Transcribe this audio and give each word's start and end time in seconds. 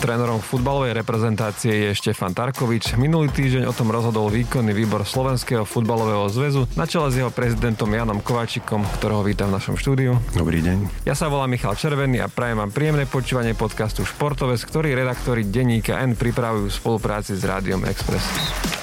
Trénerom 0.00 0.40
futbalovej 0.40 0.96
reprezentácie 0.96 1.70
je 1.70 1.90
Štefan 1.92 2.32
Tarkovič. 2.32 2.96
Minulý 2.96 3.28
týždeň 3.36 3.68
o 3.68 3.76
tom 3.76 3.92
rozhodol 3.92 4.32
výkonný 4.32 4.72
výbor 4.72 5.04
Slovenského 5.04 5.68
futbalového 5.68 6.24
zväzu 6.32 6.64
na 6.72 6.88
čele 6.88 7.12
s 7.12 7.20
jeho 7.20 7.28
prezidentom 7.28 7.92
Janom 7.92 8.24
Kováčikom, 8.24 8.80
ktorého 8.96 9.20
vítam 9.20 9.52
v 9.52 9.60
našom 9.60 9.76
štúdiu. 9.76 10.16
Dobrý 10.32 10.64
deň. 10.64 11.04
Ja 11.04 11.12
sa 11.12 11.28
volám 11.28 11.52
Michal 11.52 11.76
Červený 11.76 12.24
a 12.24 12.32
prajem 12.32 12.64
vám 12.64 12.72
príjemné 12.72 13.04
počúvanie 13.04 13.52
podcastu 13.52 14.08
Športovec, 14.08 14.64
ktorý 14.64 14.96
redaktori 14.96 15.44
denníka 15.44 16.00
N 16.00 16.16
pripravujú 16.16 16.72
v 16.72 16.78
spolupráci 16.80 17.36
s 17.36 17.44
Rádiom 17.44 17.84
Express. 17.84 18.79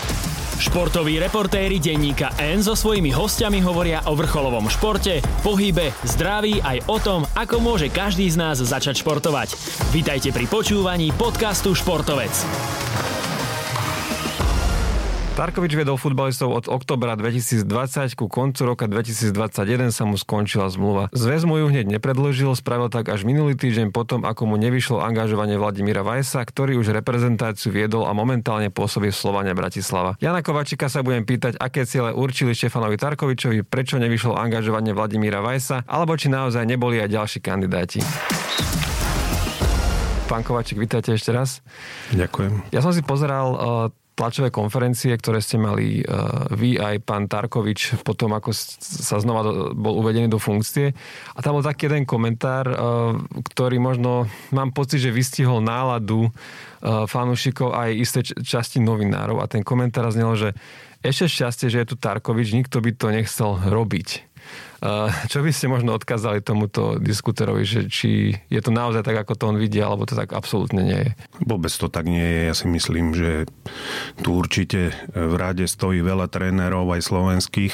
Športoví 0.57 1.21
reportéri 1.21 1.77
denníka 1.77 2.33
N 2.41 2.65
so 2.65 2.73
svojimi 2.73 3.13
hostiami 3.13 3.61
hovoria 3.61 4.01
o 4.09 4.17
vrcholovom 4.17 4.65
športe, 4.65 5.21
pohybe, 5.45 5.93
zdraví 6.01 6.57
aj 6.65 6.81
o 6.89 6.97
tom, 6.97 7.21
ako 7.37 7.61
môže 7.61 7.93
každý 7.93 8.25
z 8.25 8.41
nás 8.41 8.57
začať 8.57 9.05
športovať. 9.05 9.53
Vítajte 9.93 10.33
pri 10.33 10.49
počúvaní 10.49 11.13
podcastu 11.13 11.77
Športovec. 11.77 12.33
Tarkovič 15.37 15.77
viedol 15.77 16.01
futbalistov 16.01 16.49
od 16.49 16.65
oktobra 16.65 17.13
2020 17.13 17.69
ku 18.17 18.25
koncu 18.25 18.73
roka 18.73 18.89
2021 18.89 19.93
sa 19.93 20.01
mu 20.09 20.17
skončila 20.17 20.65
zmluva. 20.65 21.13
Zväz 21.13 21.45
mu 21.45 21.61
ju 21.61 21.69
hneď 21.69 21.85
nepredložil, 21.85 22.57
spravil 22.57 22.89
tak 22.89 23.05
až 23.13 23.21
minulý 23.21 23.53
týždeň 23.53 23.93
potom, 23.93 24.25
ako 24.25 24.49
mu 24.49 24.57
nevyšlo 24.57 24.97
angažovanie 24.97 25.61
Vladimíra 25.61 26.01
Vajsa, 26.01 26.41
ktorý 26.41 26.81
už 26.81 26.89
reprezentáciu 26.89 27.69
viedol 27.69 28.09
a 28.09 28.17
momentálne 28.17 28.73
pôsobí 28.73 29.13
v 29.13 29.17
Slovane 29.21 29.53
Bratislava. 29.53 30.17
Jana 30.17 30.41
Kovačika 30.41 30.89
sa 30.89 31.05
budem 31.05 31.21
pýtať, 31.21 31.61
aké 31.61 31.85
ciele 31.85 32.17
určili 32.17 32.57
Štefanovi 32.57 32.97
Tarkovičovi, 32.97 33.61
prečo 33.61 34.01
nevyšlo 34.01 34.33
angažovanie 34.33 34.97
Vladimíra 34.97 35.45
Vajsa, 35.45 35.85
alebo 35.85 36.17
či 36.17 36.33
naozaj 36.33 36.65
neboli 36.65 36.97
aj 36.97 37.13
ďalší 37.13 37.39
kandidáti. 37.45 38.01
Pán 40.25 40.41
Kovačik, 40.41 40.81
vítajte 40.81 41.13
ešte 41.13 41.29
raz. 41.29 41.61
Ďakujem. 42.09 42.73
Ja 42.73 42.81
som 42.81 42.89
si 42.89 43.05
pozeral 43.05 43.53
uh, 43.53 43.93
tlačové 44.17 44.49
konferencie, 44.49 45.13
ktoré 45.13 45.37
ste 45.39 45.61
mali 45.61 46.01
uh, 46.01 46.49
vy 46.49 46.81
aj 46.81 47.05
pán 47.05 47.29
Tarkovič 47.29 48.01
potom, 48.01 48.33
ako 48.33 48.49
sa 48.81 49.21
znova 49.21 49.71
bol 49.77 50.01
uvedený 50.01 50.25
do 50.25 50.41
funkcie. 50.41 50.91
A 51.37 51.39
tam 51.45 51.61
bol 51.61 51.63
taký 51.63 51.85
jeden 51.85 52.09
komentár, 52.09 52.65
uh, 52.65 53.13
ktorý 53.53 53.77
možno, 53.77 54.25
mám 54.49 54.73
pocit, 54.73 55.05
že 55.05 55.13
vystihol 55.13 55.61
náladu 55.61 56.27
uh, 56.27 57.05
fanúšikov 57.05 57.77
aj 57.77 57.89
isté 57.93 58.19
časti 58.25 58.81
novinárov. 58.81 59.37
A 59.37 59.45
ten 59.45 59.61
komentár 59.61 60.09
znel, 60.09 60.33
že 60.33 60.49
ešte 61.05 61.29
šťastie, 61.29 61.71
že 61.71 61.79
je 61.85 61.89
tu 61.93 61.95
Tarkovič, 61.95 62.57
nikto 62.57 62.81
by 62.81 62.91
to 62.97 63.07
nechcel 63.13 63.61
robiť. 63.61 64.26
Čo 65.25 65.41
by 65.41 65.49
ste 65.49 65.65
možno 65.73 65.97
odkázali 65.97 66.45
tomuto 66.45 67.01
diskuterovi, 67.01 67.65
že 67.65 67.81
či 67.89 68.37
je 68.45 68.61
to 68.61 68.69
naozaj 68.69 69.01
tak, 69.01 69.17
ako 69.25 69.33
to 69.33 69.43
on 69.49 69.57
vidí, 69.57 69.81
alebo 69.81 70.05
to 70.05 70.13
tak 70.13 70.37
absolútne 70.37 70.85
nie 70.85 70.99
je? 71.01 71.11
Vôbec 71.41 71.73
to 71.73 71.89
tak 71.89 72.05
nie 72.05 72.21
je. 72.21 72.41
Ja 72.45 72.53
si 72.53 72.69
myslím, 72.69 73.17
že 73.17 73.49
tu 74.21 74.37
určite 74.37 74.93
v 75.17 75.33
rade 75.33 75.65
stojí 75.65 76.05
veľa 76.05 76.29
trénerov, 76.29 76.93
aj 76.93 77.09
slovenských 77.09 77.73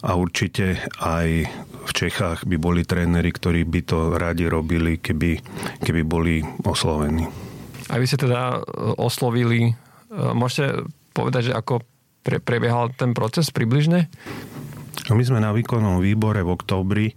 a 0.00 0.16
určite 0.16 0.80
aj 1.04 1.52
v 1.82 1.90
Čechách 1.92 2.48
by 2.48 2.56
boli 2.56 2.86
tréneri, 2.86 3.28
ktorí 3.28 3.68
by 3.68 3.80
to 3.84 3.98
radi 4.16 4.46
robili, 4.48 4.96
keby, 5.02 5.42
keby 5.82 6.00
boli 6.06 6.40
oslovení. 6.64 7.26
A 7.90 7.98
vy 7.98 8.08
ste 8.08 8.16
teda 8.16 8.56
e, 8.56 8.96
oslovili, 8.96 9.60
e, 9.68 9.72
môžete 10.14 10.86
povedať, 11.12 11.52
že 11.52 11.58
ako 11.58 11.82
pre, 12.22 12.38
prebiehal 12.38 12.94
ten 12.94 13.12
proces 13.12 13.50
približne? 13.50 14.06
My 15.10 15.22
sme 15.24 15.40
na 15.40 15.50
výkonnom 15.56 16.04
výbore 16.04 16.44
v 16.44 16.52
oktobri 16.52 17.06
e, 17.10 17.14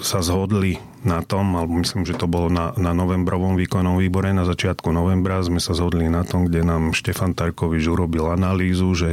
sa 0.00 0.18
zhodli 0.22 0.78
na 1.04 1.20
tom, 1.20 1.52
alebo 1.52 1.76
myslím, 1.84 2.08
že 2.08 2.16
to 2.16 2.24
bolo 2.24 2.48
na, 2.48 2.72
na 2.80 2.96
novembrovom 2.96 3.60
výkonnom 3.60 4.00
výbore, 4.00 4.32
na 4.32 4.48
začiatku 4.48 4.88
novembra 4.88 5.44
sme 5.44 5.60
sa 5.60 5.76
zhodli 5.76 6.08
na 6.08 6.24
tom, 6.24 6.48
kde 6.48 6.64
nám 6.64 6.96
Štefan 6.96 7.36
Tarkovič 7.36 7.84
urobil 7.92 8.32
analýzu, 8.32 8.96
že 8.96 9.10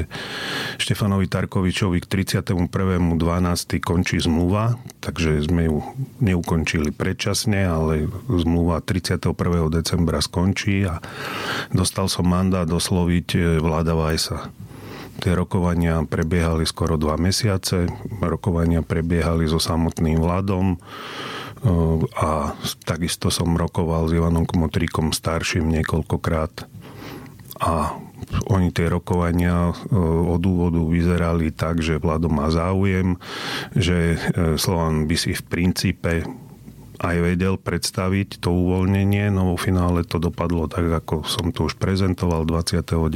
Štefanovi 0.80 1.28
Tarkovičovi 1.28 2.00
k 2.00 2.08
31.12. 2.08 3.20
končí 3.84 4.24
zmluva, 4.24 4.80
takže 5.04 5.44
sme 5.44 5.68
ju 5.68 5.84
neukončili 6.24 6.96
predčasne, 6.96 7.68
ale 7.68 8.08
zmluva 8.32 8.80
31. 8.80 9.36
decembra 9.68 10.24
skončí 10.24 10.88
a 10.88 11.04
dostal 11.76 12.08
som 12.08 12.24
mandát 12.24 12.70
osloviť 12.72 13.60
vláda 13.60 14.00
Vajsa. 14.00 14.71
Tie 15.20 15.34
rokovania 15.36 16.00
prebiehali 16.08 16.64
skoro 16.64 16.96
dva 16.96 17.20
mesiace. 17.20 17.92
Rokovania 18.24 18.80
prebiehali 18.86 19.50
so 19.50 19.60
samotným 19.60 20.22
vládom 20.22 20.80
a 22.18 22.58
takisto 22.88 23.30
som 23.30 23.54
rokoval 23.54 24.10
s 24.10 24.18
Ivanom 24.18 24.50
Kmotríkom 24.50 25.14
starším 25.14 25.70
niekoľkokrát 25.70 26.66
a 27.62 28.02
oni 28.50 28.74
tie 28.74 28.90
rokovania 28.90 29.70
od 30.26 30.42
úvodu 30.42 30.82
vyzerali 30.82 31.54
tak, 31.54 31.84
že 31.86 32.02
vládo 32.02 32.32
má 32.32 32.50
záujem, 32.50 33.20
že 33.76 34.16
e, 34.16 34.58
Slovan 34.58 35.06
by 35.06 35.16
si 35.20 35.36
v 35.36 35.44
princípe 35.46 36.12
aj 37.02 37.18
vedel 37.18 37.58
predstaviť 37.58 38.38
to 38.38 38.54
uvoľnenie, 38.54 39.34
no 39.34 39.54
vo 39.54 39.58
finále 39.58 40.06
to 40.06 40.22
dopadlo 40.22 40.70
tak, 40.70 40.86
ako 40.86 41.26
som 41.26 41.50
to 41.50 41.66
už 41.66 41.82
prezentoval 41.82 42.46
29. 42.46 43.10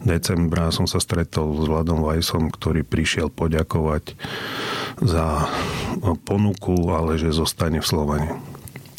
decembra. 0.00 0.72
Som 0.72 0.88
sa 0.88 0.96
stretol 0.96 1.52
s 1.60 1.68
Vladom 1.68 2.00
Vajsom, 2.00 2.48
ktorý 2.48 2.80
prišiel 2.80 3.28
poďakovať 3.28 4.16
za 5.04 5.52
ponuku, 6.24 6.88
ale 6.88 7.20
že 7.20 7.36
zostane 7.36 7.84
v 7.84 7.86
Slovane. 7.86 8.28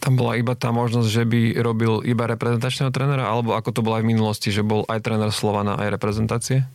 Tam 0.04 0.20
bola 0.20 0.36
iba 0.36 0.54
tá 0.54 0.70
možnosť, 0.70 1.10
že 1.10 1.24
by 1.24 1.64
robil 1.64 2.04
iba 2.04 2.28
reprezentačného 2.28 2.92
trénera, 2.92 3.26
alebo 3.26 3.56
ako 3.56 3.72
to 3.72 3.82
bolo 3.82 3.98
aj 3.98 4.04
v 4.04 4.12
minulosti, 4.12 4.52
že 4.52 4.62
bol 4.62 4.84
aj 4.86 5.00
tréner 5.00 5.32
Slovana, 5.32 5.80
aj 5.80 5.96
reprezentácie? 5.96 6.68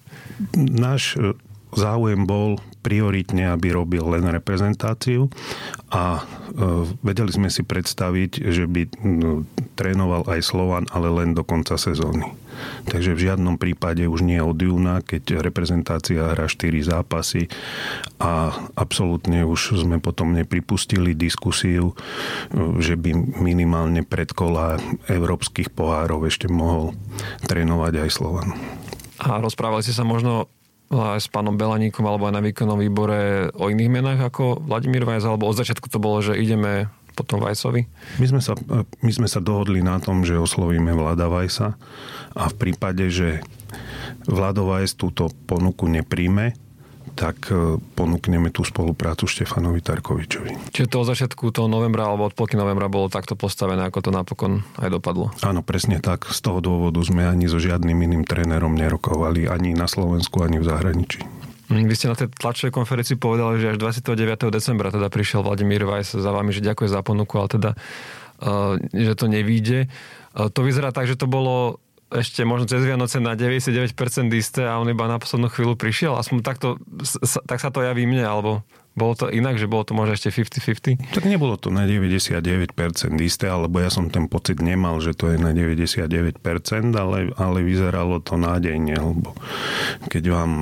Náš 0.56 1.20
záujem 1.76 2.24
bol 2.24 2.56
prioritne, 2.80 3.52
aby 3.52 3.76
robil 3.76 4.00
len 4.00 4.24
reprezentáciu 4.24 5.28
a 5.88 6.20
e, 6.20 6.22
vedeli 7.00 7.32
sme 7.32 7.48
si 7.48 7.64
predstaviť, 7.64 8.44
že 8.44 8.68
by 8.68 8.82
trénoval 9.72 10.28
aj 10.28 10.40
Slovan, 10.44 10.84
ale 10.92 11.08
len 11.08 11.32
do 11.32 11.40
konca 11.44 11.80
sezóny. 11.80 12.28
Takže 12.90 13.14
v 13.14 13.24
žiadnom 13.30 13.56
prípade 13.56 14.02
už 14.04 14.26
nie 14.26 14.42
od 14.42 14.58
júna, 14.58 15.00
keď 15.00 15.40
reprezentácia 15.40 16.34
hrá 16.34 16.50
4 16.50 16.74
zápasy 16.82 17.46
a 18.18 18.50
absolútne 18.74 19.46
už 19.46 19.78
sme 19.78 20.02
potom 20.02 20.34
nepripustili 20.34 21.16
diskusiu, 21.16 21.94
e, 21.94 22.82
že 22.84 23.00
by 23.00 23.40
minimálne 23.40 24.04
pred 24.04 24.28
kola 24.36 24.76
európskych 25.08 25.72
pohárov 25.72 26.28
ešte 26.28 26.52
mohol 26.52 26.92
trénovať 27.48 28.04
aj 28.04 28.10
Slovan. 28.12 28.48
A 29.18 29.40
rozprávali 29.42 29.82
ste 29.82 29.96
sa 29.96 30.06
možno 30.06 30.46
aj 30.88 31.20
s 31.20 31.28
pánom 31.28 31.52
Belaníkom 31.52 32.04
alebo 32.08 32.28
aj 32.28 32.40
na 32.40 32.44
výkonnom 32.44 32.80
výbore 32.80 33.52
o 33.52 33.68
iných 33.68 33.92
menách 33.92 34.20
ako 34.32 34.64
Vladimír 34.64 35.04
Vajs, 35.04 35.28
alebo 35.28 35.44
od 35.44 35.58
začiatku 35.60 35.88
to 35.92 36.00
bolo, 36.00 36.24
že 36.24 36.36
ideme 36.36 36.88
potom 37.12 37.42
Vajsovi? 37.42 37.84
My 38.22 38.26
sme, 38.30 38.40
sa, 38.40 38.54
my 39.02 39.12
sme 39.12 39.28
sa 39.28 39.42
dohodli 39.42 39.82
na 39.82 39.98
tom, 39.98 40.22
že 40.22 40.38
oslovíme 40.38 40.94
Vlada 40.94 41.26
Vajsa 41.26 41.74
a 42.38 42.42
v 42.46 42.54
prípade, 42.56 43.10
že 43.10 43.42
Vlado 44.24 44.70
Vajs 44.70 44.94
túto 44.94 45.28
ponuku 45.50 45.90
nepríjme, 45.90 46.54
tak 47.18 47.50
e, 47.50 47.82
ponúkneme 47.98 48.54
tú 48.54 48.62
spoluprácu 48.62 49.26
Štefanovi 49.26 49.82
Tarkovičovi. 49.82 50.70
Čiže 50.70 50.86
to 50.86 51.02
od 51.02 51.10
začiatku 51.10 51.50
toho 51.50 51.66
novembra 51.66 52.06
alebo 52.06 52.30
od 52.30 52.34
polky 52.38 52.54
novembra 52.54 52.86
bolo 52.86 53.10
takto 53.10 53.34
postavené, 53.34 53.82
ako 53.90 53.98
to 54.06 54.10
napokon 54.14 54.62
aj 54.78 54.94
dopadlo? 54.94 55.34
Áno, 55.42 55.66
presne 55.66 55.98
tak. 55.98 56.30
Z 56.30 56.38
toho 56.46 56.62
dôvodu 56.62 57.02
sme 57.02 57.26
ani 57.26 57.50
so 57.50 57.58
žiadnym 57.58 57.98
iným 57.98 58.22
trénerom 58.22 58.78
nerokovali 58.78 59.50
ani 59.50 59.74
na 59.74 59.90
Slovensku, 59.90 60.46
ani 60.46 60.62
v 60.62 60.70
zahraničí. 60.70 61.20
Hm, 61.74 61.84
vy 61.90 61.94
ste 61.98 62.06
na 62.06 62.16
tej 62.16 62.30
tlačovej 62.30 62.70
konferencii 62.70 63.18
povedali, 63.18 63.58
že 63.58 63.74
až 63.74 63.82
29. 63.82 64.54
decembra 64.54 64.94
teda 64.94 65.10
prišiel 65.10 65.42
Vladimír 65.42 65.82
Vajs 65.84 66.16
za 66.16 66.30
vami, 66.30 66.54
že 66.54 66.62
ďakuje 66.62 66.88
za 66.88 67.02
ponuku, 67.02 67.34
ale 67.34 67.48
teda, 67.50 67.70
uh, 68.46 68.78
že 68.94 69.18
to 69.18 69.26
nevíde. 69.26 69.90
Uh, 70.32 70.48
to 70.48 70.62
vyzerá 70.62 70.94
tak, 70.94 71.10
že 71.10 71.18
to 71.18 71.26
bolo 71.26 71.82
ešte 72.08 72.40
možno 72.48 72.64
cez 72.64 72.80
Vianoce 72.84 73.20
na 73.20 73.36
99% 73.36 73.92
isté 74.32 74.64
a 74.64 74.80
on 74.80 74.88
iba 74.88 75.04
na 75.04 75.20
poslednú 75.20 75.52
chvíľu 75.52 75.76
prišiel. 75.76 76.16
Aspoň 76.16 76.40
takto, 76.40 76.80
tak 77.44 77.60
sa 77.60 77.68
to 77.68 77.84
javí 77.84 78.08
mne, 78.08 78.24
alebo 78.24 78.64
bolo 78.98 79.14
to 79.14 79.26
inak, 79.30 79.54
že 79.60 79.70
bolo 79.70 79.86
to 79.86 79.94
možno 79.94 80.18
ešte 80.18 80.34
50-50? 80.34 81.14
Tak 81.14 81.22
nebolo 81.30 81.54
to 81.54 81.70
na 81.70 81.86
99% 81.86 82.74
isté, 83.22 83.46
alebo 83.46 83.78
ja 83.78 83.94
som 83.94 84.10
ten 84.10 84.26
pocit 84.26 84.58
nemal, 84.58 84.98
že 84.98 85.14
to 85.14 85.30
je 85.30 85.38
na 85.38 85.54
99%, 85.54 86.42
ale, 86.98 87.30
ale 87.38 87.58
vyzeralo 87.62 88.18
to 88.18 88.34
nádejne, 88.34 88.98
lebo 88.98 89.38
keď 90.10 90.24
vám 90.34 90.52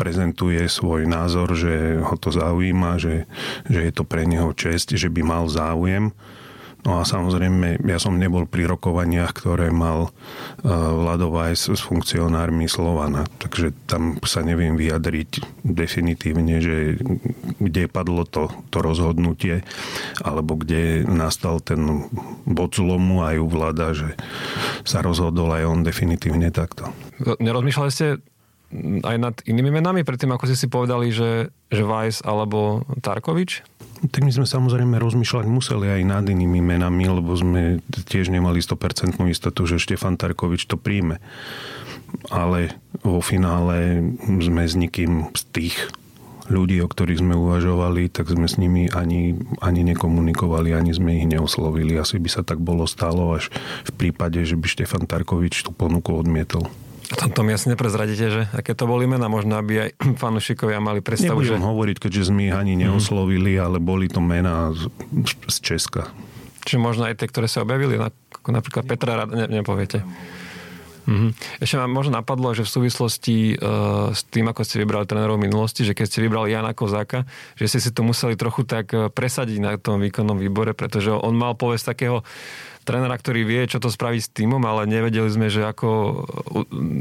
prezentuje 0.00 0.64
svoj 0.70 1.04
názor, 1.04 1.52
že 1.52 2.00
ho 2.00 2.16
to 2.16 2.32
zaujíma, 2.32 2.96
že, 2.96 3.28
že 3.68 3.80
je 3.84 3.92
to 3.92 4.08
pre 4.08 4.24
neho 4.24 4.48
čest, 4.56 4.96
že 4.96 5.12
by 5.12 5.20
mal 5.20 5.44
záujem, 5.52 6.16
No 6.88 6.96
a 6.96 7.04
samozrejme, 7.04 7.84
ja 7.84 8.00
som 8.00 8.16
nebol 8.16 8.48
pri 8.48 8.64
rokovaniach, 8.64 9.36
ktoré 9.36 9.68
mal 9.68 10.08
Vlado 10.64 11.28
Vajs 11.28 11.76
s 11.76 11.84
funkcionármi 11.84 12.64
Slovana, 12.64 13.28
takže 13.36 13.76
tam 13.84 14.16
sa 14.24 14.40
neviem 14.40 14.72
vyjadriť 14.72 15.60
definitívne, 15.68 16.64
že 16.64 16.96
kde 17.60 17.92
padlo 17.92 18.24
to, 18.24 18.48
to 18.72 18.80
rozhodnutie, 18.80 19.68
alebo 20.24 20.56
kde 20.56 21.04
nastal 21.04 21.60
ten 21.60 22.08
bod 22.48 22.72
zlomu 22.72 23.20
aj 23.20 23.36
u 23.36 23.46
vláda, 23.52 23.92
že 23.92 24.16
sa 24.88 25.04
rozhodol 25.04 25.52
aj 25.52 25.68
on 25.68 25.84
definitívne 25.84 26.48
takto. 26.48 26.88
Nerozmýšľali 27.20 27.90
ste 27.92 28.16
aj 29.04 29.16
nad 29.16 29.34
inými 29.48 29.72
menami, 29.72 30.04
predtým 30.04 30.28
ako 30.36 30.44
ste 30.44 30.60
si 30.60 30.68
povedali, 30.68 31.08
že, 31.08 31.48
že 31.72 31.82
Weiss 31.88 32.20
alebo 32.20 32.84
Tarkovič? 33.00 33.64
Tak 33.98 34.22
my 34.22 34.30
sme 34.30 34.46
samozrejme 34.46 34.94
rozmýšľať 35.00 35.46
museli 35.50 35.90
aj 35.90 36.02
nad 36.06 36.24
inými 36.28 36.62
menami, 36.62 37.08
lebo 37.10 37.34
sme 37.34 37.82
tiež 37.90 38.30
nemali 38.30 38.62
100% 38.62 39.18
istotu, 39.26 39.66
že 39.66 39.82
Štefan 39.82 40.14
Tarkovič 40.20 40.68
to 40.68 40.78
príjme. 40.78 41.18
Ale 42.28 42.76
vo 43.02 43.18
finále 43.20 44.00
sme 44.22 44.64
s 44.64 44.78
nikým 44.78 45.32
z 45.34 45.42
tých 45.50 45.76
ľudí, 46.48 46.80
o 46.80 46.88
ktorých 46.88 47.20
sme 47.20 47.36
uvažovali, 47.36 48.08
tak 48.08 48.32
sme 48.32 48.48
s 48.48 48.56
nimi 48.56 48.88
ani, 48.88 49.36
ani 49.60 49.84
nekomunikovali, 49.92 50.72
ani 50.72 50.96
sme 50.96 51.20
ich 51.20 51.28
neoslovili. 51.28 52.00
Asi 52.00 52.16
by 52.16 52.28
sa 52.32 52.42
tak 52.44 52.60
bolo 52.60 52.88
stalo 52.88 53.36
až 53.36 53.52
v 53.84 53.92
prípade, 53.96 54.40
že 54.44 54.56
by 54.56 54.66
Štefan 54.66 55.04
Tarkovič 55.04 55.64
tú 55.64 55.72
ponuku 55.76 56.16
odmietol. 56.16 56.68
A 57.08 57.14
tomto 57.16 57.40
mi 57.40 57.56
asi 57.56 57.72
neprezradíte, 57.72 58.26
že 58.28 58.42
aké 58.52 58.76
to 58.76 58.84
boli 58.84 59.08
mená, 59.08 59.32
možno 59.32 59.56
aby 59.56 59.88
aj 59.88 59.90
fanúšikovia 60.22 60.80
mali 60.80 61.00
predstavu, 61.00 61.40
Nebudem 61.40 61.64
že... 61.64 61.68
hovoriť, 61.68 61.96
keďže 62.04 62.22
sme 62.28 62.52
ich 62.52 62.54
ani 62.54 62.76
mhm. 62.76 62.80
neoslovili, 62.88 63.56
mm. 63.56 63.64
ale 63.64 63.76
boli 63.80 64.06
to 64.12 64.20
mená 64.20 64.72
z, 64.76 64.92
z 65.48 65.56
Česka. 65.64 66.12
Čiže 66.68 66.84
možno 66.84 67.08
aj 67.08 67.16
tie, 67.16 67.28
ktoré 67.32 67.48
sa 67.48 67.64
objavili, 67.64 67.96
ako 67.96 68.48
napríklad 68.52 68.84
Petra 68.84 69.24
ne, 69.24 69.48
nepoviete. 69.48 70.04
Mm-hmm. 71.08 71.64
Ešte 71.64 71.80
ma 71.80 71.88
možno 71.88 72.20
napadlo, 72.20 72.52
že 72.52 72.68
v 72.68 72.74
súvislosti 72.76 73.56
uh, 73.56 74.12
s 74.12 74.28
tým, 74.28 74.44
ako 74.52 74.60
ste 74.60 74.84
vybrali 74.84 75.08
trénerov 75.08 75.40
v 75.40 75.48
minulosti, 75.48 75.88
že 75.88 75.96
keď 75.96 76.04
ste 76.04 76.20
vybrali 76.20 76.52
Jana 76.52 76.76
Kozáka, 76.76 77.24
že 77.56 77.64
ste 77.64 77.80
si 77.80 77.90
to 77.96 78.04
museli 78.04 78.36
trochu 78.36 78.68
tak 78.68 78.92
e, 78.92 79.08
presadiť 79.08 79.58
na 79.58 79.72
tom 79.80 80.04
výkonnom 80.04 80.36
výbore, 80.36 80.76
pretože 80.76 81.08
on 81.08 81.32
mal 81.32 81.56
povesť 81.56 81.96
takého 81.96 82.20
trénera, 82.84 83.16
ktorý 83.16 83.44
vie, 83.44 83.64
čo 83.68 83.80
to 83.80 83.88
spraví 83.88 84.20
s 84.20 84.28
týmom, 84.28 84.60
ale 84.64 84.88
nevedeli 84.88 85.28
sme, 85.28 85.48
že 85.48 85.64
ako 85.64 85.88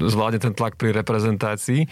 zvládne 0.07 0.39
ten 0.39 0.53
tlak 0.55 0.75
pri 0.79 0.91
reprezentácii. 0.95 1.87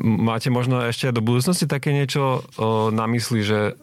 Máte 0.00 0.48
možno 0.52 0.80
ešte 0.84 1.08
do 1.12 1.24
budúcnosti 1.24 1.64
také 1.64 1.96
niečo 1.96 2.44
na 2.92 3.08
mysli, 3.08 3.40
že 3.44 3.80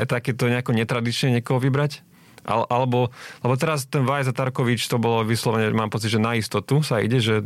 aj 0.00 0.08
takéto 0.08 0.48
nejako 0.48 0.72
netradične 0.72 1.36
niekoho 1.36 1.60
vybrať? 1.60 2.00
Alebo, 2.44 3.08
lebo 3.40 3.54
teraz 3.56 3.88
ten 3.88 4.04
Vajza 4.04 4.36
Tarkovič, 4.36 4.86
to 4.86 5.00
bolo 5.00 5.24
vyslovene, 5.24 5.72
mám 5.72 5.88
pocit, 5.88 6.12
že 6.12 6.20
na 6.20 6.36
istotu 6.36 6.84
sa 6.84 7.00
ide, 7.00 7.18
že 7.18 7.40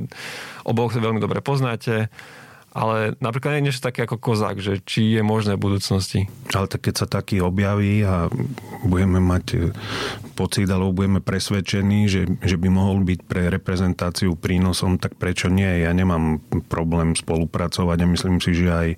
oboch 0.66 0.90
veľmi 0.90 1.22
dobre 1.22 1.38
poznáte, 1.38 2.10
ale 2.72 3.16
napríklad 3.18 3.58
je 3.58 3.64
niečo 3.64 3.80
také 3.80 4.04
ako 4.04 4.20
kozák, 4.20 4.60
že 4.60 4.84
či 4.84 5.16
je 5.16 5.22
možné 5.24 5.56
v 5.56 5.64
budúcnosti. 5.72 6.28
Ale 6.52 6.68
tak 6.68 6.84
keď 6.84 6.94
sa 6.94 7.06
taký 7.08 7.40
objaví 7.40 8.04
a 8.04 8.28
budeme 8.84 9.18
mať 9.18 9.44
e, 9.56 9.58
pocit, 10.36 10.68
alebo 10.68 10.92
budeme 10.92 11.24
presvedčení, 11.24 12.06
že, 12.06 12.28
že 12.44 12.60
by 12.60 12.68
mohol 12.68 13.02
byť 13.02 13.20
pre 13.24 13.48
reprezentáciu 13.48 14.36
prínosom, 14.36 15.00
tak 15.00 15.16
prečo 15.16 15.48
nie? 15.48 15.82
Ja 15.82 15.96
nemám 15.96 16.44
problém 16.68 17.16
spolupracovať 17.16 17.98
a 18.04 18.12
myslím 18.12 18.36
si, 18.38 18.52
že 18.52 18.68
aj, 18.68 18.88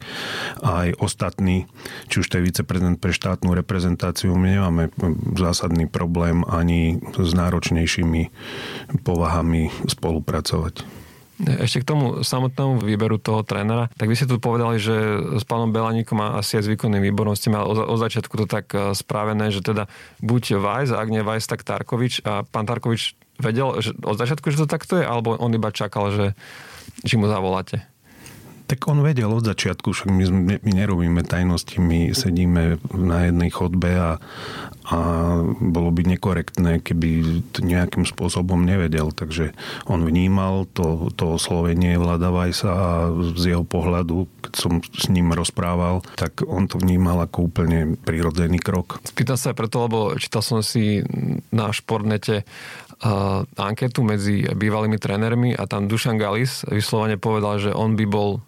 aj 0.60 0.88
ostatní, 0.98 1.70
či 2.10 2.20
už 2.20 2.26
to 2.26 2.42
je 2.42 2.46
viceprezident 2.50 2.98
pre 2.98 3.14
štátnu 3.14 3.54
reprezentáciu, 3.54 4.34
my 4.34 4.48
nemáme 4.60 4.82
zásadný 5.38 5.86
problém 5.86 6.42
ani 6.44 6.98
s 7.16 7.30
náročnejšími 7.32 8.22
povahami 9.06 9.70
spolupracovať. 9.86 11.00
Ešte 11.40 11.80
k 11.80 11.88
tomu 11.88 12.20
samotnému 12.20 12.84
výberu 12.84 13.16
toho 13.16 13.40
trénera, 13.40 13.88
tak 13.96 14.12
vy 14.12 14.14
ste 14.16 14.28
tu 14.28 14.36
povedali, 14.36 14.76
že 14.76 14.94
s 15.40 15.44
pánom 15.48 15.72
Belaníkom 15.72 16.20
a 16.20 16.40
asi 16.40 16.60
aj 16.60 16.68
s 16.68 16.72
výkonným 16.76 17.00
výborom 17.00 17.32
ste 17.32 17.48
mali 17.48 17.64
od 17.64 17.98
začiatku 17.98 18.34
to 18.44 18.46
tak 18.46 18.68
e, 18.76 18.92
spravené, 18.92 19.48
že 19.48 19.64
teda 19.64 19.88
buď 20.20 20.60
Vajs, 20.60 20.90
ak 20.92 21.08
nie 21.08 21.24
Vajs, 21.24 21.48
tak 21.48 21.64
Tarkovič 21.64 22.24
a 22.28 22.44
pán 22.44 22.68
Tarkovič 22.68 23.16
vedel 23.40 23.80
že 23.80 23.96
od 24.04 24.20
začiatku, 24.20 24.52
že 24.52 24.64
to 24.64 24.68
takto 24.68 25.00
je, 25.00 25.04
alebo 25.08 25.32
on 25.32 25.52
iba 25.56 25.72
čakal, 25.72 26.12
že 26.12 26.26
či 27.08 27.16
mu 27.16 27.24
zavoláte? 27.24 27.88
Tak 28.70 28.86
on 28.86 29.02
vedel 29.02 29.26
od 29.26 29.42
začiatku, 29.42 29.90
však 29.90 30.14
my, 30.14 30.24
my, 30.62 30.70
nerobíme 30.70 31.26
tajnosti, 31.26 31.82
my 31.82 32.14
sedíme 32.14 32.78
na 32.94 33.26
jednej 33.26 33.50
chodbe 33.50 33.90
a, 33.98 34.22
a 34.86 34.98
bolo 35.58 35.90
by 35.90 36.06
nekorektné, 36.14 36.78
keby 36.78 37.42
to 37.50 37.66
nejakým 37.66 38.06
spôsobom 38.06 38.62
nevedel. 38.62 39.10
Takže 39.10 39.58
on 39.90 40.06
vnímal 40.06 40.70
to, 40.70 41.10
to 41.18 41.34
oslovenie 41.34 41.98
Vlada 41.98 42.30
Vajsa 42.30 42.70
a 42.70 42.88
z 43.34 43.58
jeho 43.58 43.66
pohľadu, 43.66 44.30
keď 44.38 44.52
som 44.54 44.78
s 44.78 45.10
ním 45.10 45.34
rozprával, 45.34 46.06
tak 46.14 46.46
on 46.46 46.70
to 46.70 46.78
vnímal 46.78 47.26
ako 47.26 47.50
úplne 47.50 47.98
prirodzený 47.98 48.62
krok. 48.62 49.02
Spýtam 49.02 49.34
sa 49.34 49.50
preto, 49.50 49.82
lebo 49.82 50.14
čítal 50.14 50.46
som 50.46 50.62
si 50.62 51.02
na 51.50 51.74
športnete 51.74 52.46
uh, 53.02 53.42
anketu 53.58 54.06
medzi 54.06 54.46
bývalými 54.46 54.94
trénermi 54.94 55.58
a 55.58 55.66
tam 55.66 55.90
Dušan 55.90 56.22
Galis 56.22 56.62
vyslovene 56.70 57.18
povedal, 57.18 57.58
že 57.58 57.74
on 57.74 57.98
by 57.98 58.06
bol 58.06 58.38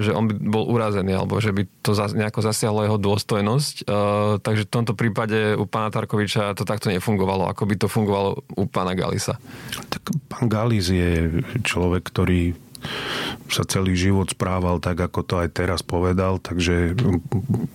že 0.00 0.16
on 0.16 0.30
by 0.30 0.34
bol 0.38 0.64
urazený 0.70 1.12
alebo 1.18 1.36
že 1.42 1.52
by 1.52 1.66
to 1.84 1.92
nejako 2.16 2.40
zasiahlo 2.40 2.86
jeho 2.88 2.98
dôstojnosť. 2.98 3.74
Eh, 3.84 4.32
takže 4.40 4.64
v 4.64 4.72
tomto 4.72 4.94
prípade 4.96 5.58
u 5.58 5.64
pána 5.68 5.92
Tarkoviča 5.92 6.56
to 6.56 6.64
takto 6.64 6.88
nefungovalo, 6.88 7.50
ako 7.50 7.62
by 7.68 7.74
to 7.76 7.86
fungovalo 7.90 8.40
u 8.56 8.64
pána 8.64 8.96
Galisa. 8.96 9.36
Tak 9.92 10.02
pán 10.30 10.48
Galis 10.48 10.88
je 10.88 11.42
človek, 11.64 12.06
ktorý 12.08 12.56
sa 13.48 13.64
celý 13.64 13.96
život 13.96 14.28
správal 14.28 14.78
tak, 14.78 15.00
ako 15.00 15.24
to 15.24 15.34
aj 15.40 15.48
teraz 15.56 15.80
povedal, 15.80 16.36
takže 16.36 16.92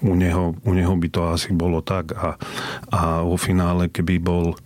u 0.06 0.14
neho, 0.14 0.54
u 0.54 0.72
neho 0.72 0.94
by 0.94 1.08
to 1.10 1.22
asi 1.34 1.50
bolo 1.52 1.82
tak 1.82 2.14
a, 2.14 2.38
a 2.94 3.26
vo 3.26 3.36
finále, 3.36 3.90
keby 3.90 4.22
bol 4.22 4.54
e, 4.54 4.58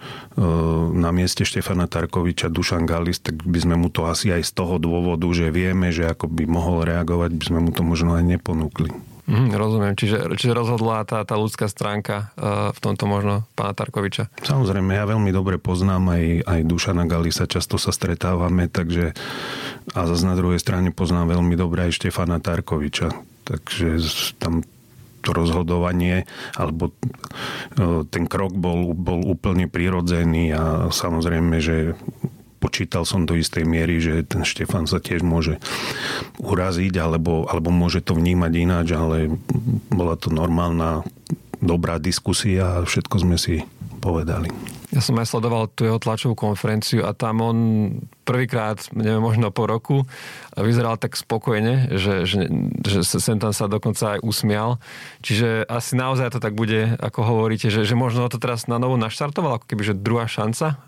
na 0.94 1.16
mieste 1.16 1.48
Štefana 1.48 1.88
Tarkoviča 1.88 2.51
Dušan 2.51 2.84
Galis, 2.84 3.24
tak 3.24 3.39
by 3.39 3.60
sme 3.60 3.75
mu 3.80 3.88
to 3.88 4.04
asi 4.06 4.36
aj 4.36 4.44
z 4.44 4.51
toho 4.51 4.78
dôvodu, 4.78 5.25
že 5.31 5.48
vieme, 5.50 5.89
že 5.95 6.06
ako 6.06 6.28
by 6.28 6.44
mohol 6.44 6.84
reagovať, 6.84 7.31
by 7.34 7.44
sme 7.48 7.60
mu 7.63 7.72
to 7.72 7.81
možno 7.88 8.19
aj 8.19 8.24
neponúkli. 8.28 9.17
Mm, 9.27 9.51
rozumiem, 9.51 9.91
čiže, 10.00 10.24
čiže 10.39 10.56
rozhodla 10.56 11.03
tá, 11.03 11.19
tá 11.27 11.35
ľudská 11.35 11.68
stránka 11.68 12.31
uh, 12.39 12.71
v 12.71 12.79
tomto 12.79 13.12
možno 13.12 13.44
pána 13.59 13.75
Tarkoviča. 13.75 14.31
Samozrejme, 14.39 14.95
ja 14.95 15.03
veľmi 15.03 15.35
dobre 15.35 15.59
poznám 15.59 16.15
aj, 16.15 16.24
aj 16.47 16.59
Dušana 16.63 17.03
Galisa, 17.12 17.44
často 17.44 17.75
sa 17.75 17.91
stretávame, 17.91 18.71
takže 18.71 19.12
a 19.91 20.07
zase 20.07 20.24
na 20.24 20.35
druhej 20.39 20.63
strane 20.63 20.95
poznám 20.95 21.35
veľmi 21.35 21.59
dobre 21.59 21.91
aj 21.91 22.00
Štefana 22.00 22.39
Tarkoviča, 22.39 23.12
takže 23.44 24.00
tam 24.39 24.63
to 25.27 25.35
rozhodovanie, 25.35 26.24
alebo 26.55 26.91
e, 27.75 28.07
ten 28.07 28.31
krok 28.31 28.55
bol, 28.55 28.96
bol 28.96 29.27
úplne 29.27 29.67
prirodzený 29.67 30.55
a 30.55 30.63
samozrejme, 30.88 31.60
že 31.60 32.00
počítal 32.67 33.07
som 33.07 33.24
do 33.24 33.39
istej 33.39 33.63
miery, 33.63 34.03
že 34.03 34.27
ten 34.27 34.43
Štefan 34.43 34.91
sa 34.91 35.00
tiež 35.00 35.24
môže 35.24 35.55
uraziť 36.43 37.00
alebo, 37.00 37.47
alebo 37.47 37.71
môže 37.71 38.03
to 38.03 38.12
vnímať 38.12 38.51
ináč, 38.59 38.88
ale 38.91 39.31
bola 39.88 40.19
to 40.19 40.27
normálna, 40.27 41.07
dobrá 41.63 41.95
diskusia 41.95 42.83
a 42.83 42.86
všetko 42.86 43.15
sme 43.24 43.39
si 43.39 43.63
povedali. 44.03 44.51
Ja 44.88 45.03
som 45.03 45.19
aj 45.19 45.27
sledoval 45.27 45.67
tú 45.67 45.83
jeho 45.83 46.00
tlačovú 46.00 46.31
konferenciu 46.31 47.03
a 47.03 47.12
tam 47.12 47.43
on 47.43 47.57
prvýkrát, 48.24 48.79
neviem, 48.95 49.19
možno 49.19 49.51
po 49.51 49.67
roku, 49.67 50.07
vyzeral 50.55 50.95
tak 50.95 51.19
spokojne, 51.19 51.91
že, 51.91 52.24
že, 52.24 52.47
že 52.88 53.03
sem 53.03 53.36
tam 53.36 53.51
sa 53.51 53.67
dokonca 53.67 54.15
aj 54.15 54.24
usmial. 54.24 54.79
Čiže 55.24 55.67
asi 55.67 56.00
naozaj 56.00 56.36
to 56.36 56.39
tak 56.39 56.55
bude, 56.55 56.95
ako 57.03 57.19
hovoríte, 57.19 57.67
že, 57.67 57.83
že 57.83 58.00
možno 58.00 58.31
to 58.31 58.39
teraz 58.39 58.71
na 58.71 58.79
novo 58.79 58.95
naštartoval, 58.95 59.59
ako 59.59 59.65
keby, 59.67 59.91
že 59.91 60.00
druhá 60.00 60.24
šanca 60.24 60.79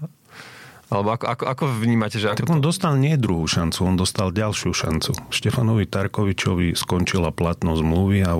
alebo 0.89 1.13
ako, 1.13 1.25
ako, 1.29 1.43
ako 1.45 1.63
vnímate, 1.85 2.17
že... 2.17 2.33
Ako 2.33 2.41
tak 2.41 2.49
on 2.49 2.65
to... 2.65 2.73
dostal 2.73 2.97
nie 2.97 3.13
druhú 3.13 3.45
šancu, 3.45 3.85
on 3.85 3.93
dostal 3.93 4.33
ďalšiu 4.33 4.73
šancu. 4.73 5.13
Štefanovi 5.29 5.85
Tarkovičovi 5.85 6.73
skončila 6.73 7.29
platnosť 7.29 7.79
zmluvy 7.85 8.25
a 8.25 8.33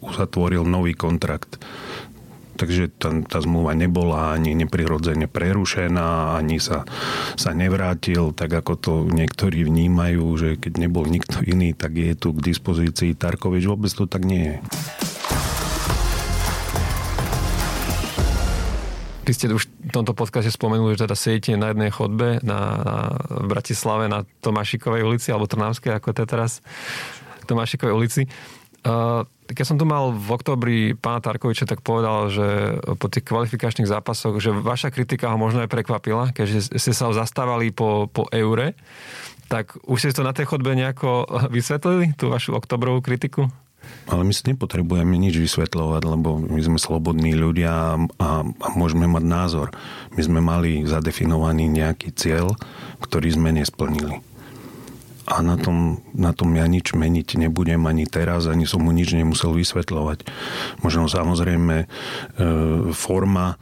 uzatvoril 0.00 0.64
nový 0.64 0.96
kontrakt. 0.96 1.60
Takže 2.56 2.92
tá, 2.92 3.08
tá 3.24 3.40
zmluva 3.40 3.72
nebola 3.72 4.36
ani 4.36 4.52
neprirodzene 4.52 5.28
prerušená, 5.28 6.36
ani 6.36 6.60
sa, 6.60 6.84
sa 7.36 7.56
nevrátil, 7.56 8.36
tak 8.36 8.52
ako 8.52 8.72
to 8.76 8.92
niektorí 9.08 9.64
vnímajú, 9.64 10.24
že 10.36 10.48
keď 10.60 10.72
nebol 10.76 11.08
nikto 11.08 11.40
iný, 11.44 11.72
tak 11.72 11.96
je 11.96 12.12
tu 12.16 12.36
k 12.36 12.44
dispozícii 12.52 13.16
Tarkovič. 13.16 13.64
Vôbec 13.64 13.92
to 13.92 14.04
tak 14.04 14.28
nie 14.28 14.56
je. 14.56 14.56
Vy 19.30 19.38
ste 19.38 19.46
už 19.46 19.70
v 19.70 19.94
tomto 19.94 20.10
podcaste 20.10 20.50
spomenuli, 20.50 20.98
že 20.98 21.06
teda 21.06 21.14
sedíte 21.14 21.54
na 21.54 21.70
jednej 21.70 21.94
chodbe 21.94 22.42
na, 22.42 22.82
na, 22.82 22.96
v 23.30 23.46
Bratislave 23.46 24.10
na 24.10 24.26
Tomášikovej 24.42 25.06
ulici, 25.06 25.30
alebo 25.30 25.46
Trnavskej, 25.46 25.94
ako 25.94 26.10
to 26.10 26.26
je 26.26 26.28
teraz, 26.34 26.52
Tomášikovej 27.46 27.94
ulici. 27.94 28.26
Uh, 28.82 29.22
keď 29.46 29.64
som 29.70 29.78
tu 29.78 29.86
mal 29.86 30.10
v 30.10 30.28
oktobri 30.34 30.78
pána 30.98 31.22
Tarkoviča, 31.22 31.70
tak 31.70 31.78
povedal, 31.78 32.26
že 32.26 32.82
po 32.98 33.06
tých 33.06 33.22
kvalifikačných 33.30 33.86
zápasoch, 33.86 34.34
že 34.42 34.50
vaša 34.50 34.90
kritika 34.90 35.30
ho 35.30 35.38
možno 35.38 35.62
aj 35.62 35.70
prekvapila, 35.70 36.34
keďže 36.34 36.74
ste 36.74 36.90
sa 36.90 37.06
ho 37.06 37.14
zastávali 37.14 37.70
po, 37.70 38.10
po 38.10 38.26
eure. 38.34 38.74
Tak 39.46 39.78
už 39.86 40.10
ste 40.10 40.10
to 40.10 40.26
na 40.26 40.34
tej 40.34 40.50
chodbe 40.50 40.74
nejako 40.74 41.30
vysvetlili, 41.54 42.18
tú 42.18 42.34
vašu 42.34 42.58
oktobrovú 42.58 42.98
kritiku? 42.98 43.46
Ale 44.10 44.26
my 44.26 44.32
si 44.34 44.42
nepotrebujeme 44.50 45.14
nič 45.14 45.38
vysvetľovať, 45.38 46.02
lebo 46.02 46.42
my 46.42 46.60
sme 46.60 46.78
slobodní 46.82 47.38
ľudia 47.38 47.94
a, 47.94 47.96
a 48.18 48.28
môžeme 48.74 49.06
mať 49.06 49.24
názor. 49.24 49.68
My 50.18 50.22
sme 50.22 50.40
mali 50.42 50.82
zadefinovaný 50.82 51.70
nejaký 51.70 52.10
cieľ, 52.12 52.58
ktorý 52.98 53.38
sme 53.38 53.54
nesplnili. 53.54 54.18
A 55.30 55.46
na 55.46 55.54
tom, 55.54 56.02
na 56.10 56.34
tom 56.34 56.50
ja 56.58 56.66
nič 56.66 56.90
meniť 56.90 57.38
nebudem 57.38 57.86
ani 57.86 58.02
teraz, 58.02 58.50
ani 58.50 58.66
som 58.66 58.82
mu 58.82 58.90
nič 58.90 59.14
nemusel 59.14 59.54
vysvetľovať. 59.54 60.26
Možno 60.82 61.06
samozrejme 61.06 61.76
e, 61.78 61.86
forma 62.90 63.54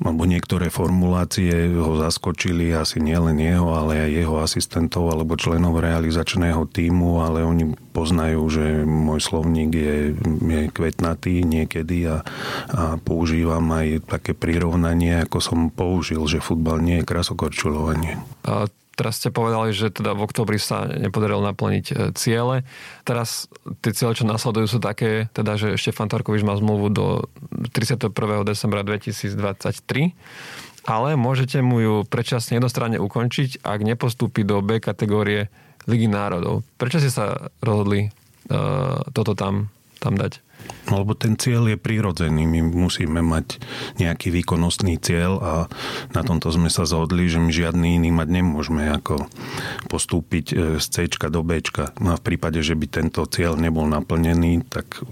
alebo 0.00 0.24
niektoré 0.24 0.72
formulácie 0.72 1.76
ho 1.76 2.00
zaskočili 2.00 2.72
asi 2.72 3.04
nielen 3.04 3.36
jeho, 3.36 3.68
ale 3.76 4.08
aj 4.08 4.10
jeho 4.10 4.36
asistentov 4.40 5.12
alebo 5.12 5.36
členov 5.36 5.76
realizačného 5.76 6.64
týmu, 6.64 7.20
ale 7.20 7.44
oni 7.44 7.76
poznajú, 7.92 8.42
že 8.48 8.64
môj 8.88 9.20
slovník 9.20 9.70
je, 9.76 10.16
je 10.40 10.60
kvetnatý 10.72 11.44
niekedy 11.44 12.08
a, 12.08 12.24
a 12.72 12.96
používam 12.96 13.68
aj 13.76 14.08
také 14.08 14.32
prirovnanie, 14.32 15.20
ako 15.20 15.38
som 15.44 15.58
použil, 15.68 16.24
že 16.24 16.40
futbal 16.40 16.80
nie 16.80 17.04
je 17.04 17.08
krasokorčulovanie. 17.08 18.16
A 18.48 18.72
Teraz 19.00 19.16
ste 19.16 19.32
povedali, 19.32 19.72
že 19.72 19.88
teda 19.88 20.12
v 20.12 20.28
oktobri 20.28 20.60
sa 20.60 20.84
nepodarilo 20.84 21.40
naplniť 21.40 21.84
e, 21.88 21.94
ciele. 22.12 22.68
Teraz 23.08 23.48
tie 23.80 23.96
ciele, 23.96 24.12
čo 24.12 24.28
nasledujú, 24.28 24.76
sú 24.76 24.78
také, 24.78 25.32
teda, 25.32 25.56
že 25.56 25.80
Štefan 25.80 26.12
Tarkovič 26.12 26.44
má 26.44 26.52
zmluvu 26.60 26.92
do 26.92 27.06
31. 27.72 28.12
decembra 28.44 28.84
2023 28.84 30.12
ale 30.88 31.12
môžete 31.12 31.60
mu 31.60 31.76
ju 31.80 31.94
predčasne 32.08 32.56
jednostranne 32.56 32.96
ukončiť, 32.96 33.60
ak 33.60 33.84
nepostúpi 33.84 34.48
do 34.48 34.64
B 34.64 34.80
kategórie 34.80 35.52
Ligy 35.84 36.08
národov. 36.08 36.64
Prečo 36.80 37.00
ste 37.04 37.12
sa 37.12 37.52
rozhodli 37.60 38.08
uh, 38.08 39.04
toto 39.12 39.36
tam, 39.36 39.68
tam 40.00 40.16
dať? 40.16 40.40
Lebo 40.90 41.14
ten 41.14 41.38
cieľ 41.38 41.70
je 41.70 41.78
prirodzený. 41.78 42.44
My 42.44 42.60
musíme 42.64 43.20
mať 43.22 43.60
nejaký 43.96 44.32
výkonnostný 44.32 44.98
cieľ 45.00 45.32
a 45.40 45.52
na 46.12 46.22
tomto 46.24 46.50
sme 46.50 46.68
sa 46.72 46.84
zhodli, 46.88 47.30
že 47.30 47.38
my 47.38 47.52
žiadny 47.52 48.00
iný 48.00 48.10
mať 48.10 48.28
nemôžeme 48.28 48.90
ako 48.90 49.24
postúpiť 49.86 50.46
e, 50.50 50.54
z 50.82 50.86
C 50.88 50.96
do 51.30 51.40
B. 51.44 51.62
No 52.00 52.12
a 52.12 52.20
v 52.20 52.24
prípade, 52.24 52.60
že 52.60 52.74
by 52.74 52.86
tento 52.90 53.24
cieľ 53.28 53.56
nebol 53.56 53.86
naplnený, 53.88 54.66
tak 54.68 55.04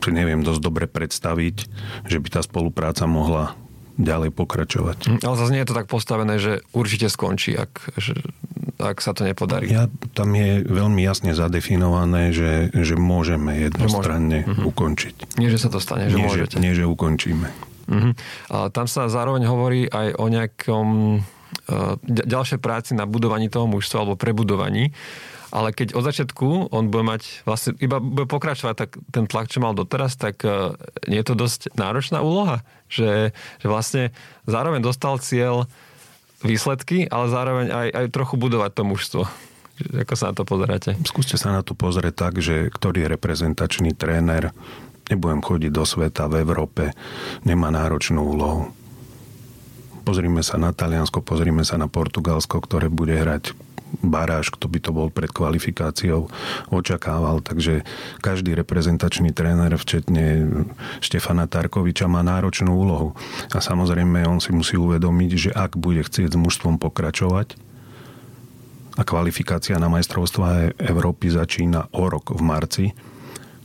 si 0.00 0.10
neviem 0.12 0.40
dosť 0.40 0.60
dobre 0.60 0.86
predstaviť, 0.88 1.56
že 2.08 2.18
by 2.20 2.28
tá 2.32 2.40
spolupráca 2.40 3.04
mohla 3.04 3.56
ďalej 3.98 4.30
pokračovať. 4.34 4.98
Hm, 5.06 5.20
ale 5.24 5.34
zase 5.38 5.50
nie 5.54 5.62
je 5.62 5.68
to 5.70 5.78
tak 5.78 5.88
postavené, 5.90 6.38
že 6.38 6.62
určite 6.70 7.10
skončí, 7.10 7.56
ak, 7.56 7.96
že, 7.98 8.14
ak 8.78 9.02
sa 9.02 9.16
to 9.16 9.26
nepodarí. 9.26 9.70
Ja, 9.70 9.90
tam 10.14 10.34
je 10.36 10.62
veľmi 10.62 11.02
jasne 11.02 11.34
zadefinované, 11.34 12.30
že, 12.30 12.70
že 12.70 12.94
môžeme 12.94 13.58
jednostranne 13.70 14.46
môže. 14.46 14.52
uh-huh. 14.54 14.70
ukončiť. 14.70 15.14
Nie, 15.40 15.50
že 15.50 15.58
sa 15.58 15.68
to 15.72 15.82
stane, 15.82 16.06
že 16.10 16.16
nie, 16.16 16.26
môžete. 16.26 16.56
Že, 16.56 16.62
nie, 16.62 16.72
že 16.76 16.84
ukončíme. 16.86 17.48
Uh-huh. 17.90 18.12
A 18.54 18.56
tam 18.70 18.86
sa 18.86 19.10
zároveň 19.10 19.42
hovorí 19.50 19.90
aj 19.90 20.14
o 20.20 20.26
nejakom 20.30 20.88
uh, 21.18 21.98
ďalšej 22.06 22.62
práci 22.62 22.94
na 22.94 23.04
budovaní 23.08 23.50
toho 23.50 23.66
mužstva 23.66 24.06
alebo 24.06 24.14
prebudovaní 24.14 24.94
ale 25.50 25.74
keď 25.74 25.98
od 25.98 26.06
začiatku 26.06 26.70
on 26.70 26.90
bude 26.90 27.02
mať 27.06 27.46
vlastne 27.46 27.74
iba 27.82 27.98
bude 27.98 28.26
pokračovať 28.30 28.74
tak 28.74 28.90
ten 29.10 29.26
tlak, 29.26 29.50
čo 29.50 29.62
mal 29.62 29.74
doteraz, 29.74 30.14
tak 30.14 30.42
uh, 30.46 30.74
nie 31.10 31.18
je 31.20 31.26
to 31.26 31.34
dosť 31.34 31.74
náročná 31.74 32.22
úloha, 32.22 32.62
že, 32.86 33.34
že 33.58 33.66
vlastne 33.66 34.14
zároveň 34.46 34.82
dostal 34.82 35.18
cieľ 35.18 35.66
výsledky, 36.40 37.04
ale 37.10 37.28
zároveň 37.28 37.66
aj, 37.68 37.88
aj 37.92 38.06
trochu 38.14 38.34
budovať 38.40 38.70
to 38.72 38.82
mužstvo. 38.86 39.22
Ako 39.80 40.14
sa 40.16 40.32
na 40.32 40.34
to 40.36 40.44
pozeráte? 40.44 40.96
Skúste 41.08 41.40
sa 41.40 41.56
na 41.56 41.64
to 41.64 41.72
pozrieť 41.72 42.14
tak, 42.16 42.34
že 42.40 42.68
ktorý 42.68 43.08
reprezentačný 43.08 43.96
tréner, 43.96 44.52
nebudem 45.08 45.40
chodiť 45.40 45.72
do 45.72 45.84
sveta 45.88 46.28
v 46.28 46.44
Európe, 46.44 46.92
nemá 47.48 47.72
náročnú 47.72 48.20
úlohu. 48.20 48.70
Pozrime 50.04 50.40
sa 50.44 50.56
na 50.56 50.72
Taliansko, 50.72 51.24
pozrime 51.24 51.64
sa 51.64 51.76
na 51.76 51.88
Portugalsko, 51.88 52.60
ktoré 52.60 52.88
bude 52.92 53.16
hrať 53.16 53.52
baráž, 54.02 54.54
kto 54.54 54.70
by 54.70 54.78
to 54.78 54.90
bol 54.94 55.08
pred 55.10 55.30
kvalifikáciou, 55.30 56.30
očakával. 56.70 57.42
Takže 57.42 57.82
každý 58.22 58.54
reprezentačný 58.54 59.34
tréner, 59.34 59.74
včetne 59.74 60.46
Štefana 61.02 61.50
Tarkoviča, 61.50 62.06
má 62.06 62.22
náročnú 62.22 62.70
úlohu. 62.70 63.18
A 63.50 63.58
samozrejme, 63.58 64.22
on 64.26 64.38
si 64.38 64.54
musí 64.54 64.78
uvedomiť, 64.78 65.30
že 65.36 65.50
ak 65.50 65.76
bude 65.76 66.02
chcieť 66.02 66.34
s 66.34 66.40
mužstvom 66.40 66.78
pokračovať, 66.78 67.70
a 68.98 69.06
kvalifikácia 69.06 69.80
na 69.80 69.88
majstrovstvá 69.88 70.76
Európy 70.76 71.32
začína 71.32 71.88
o 71.94 72.10
rok 72.10 72.36
v 72.36 72.42
marci, 72.42 72.86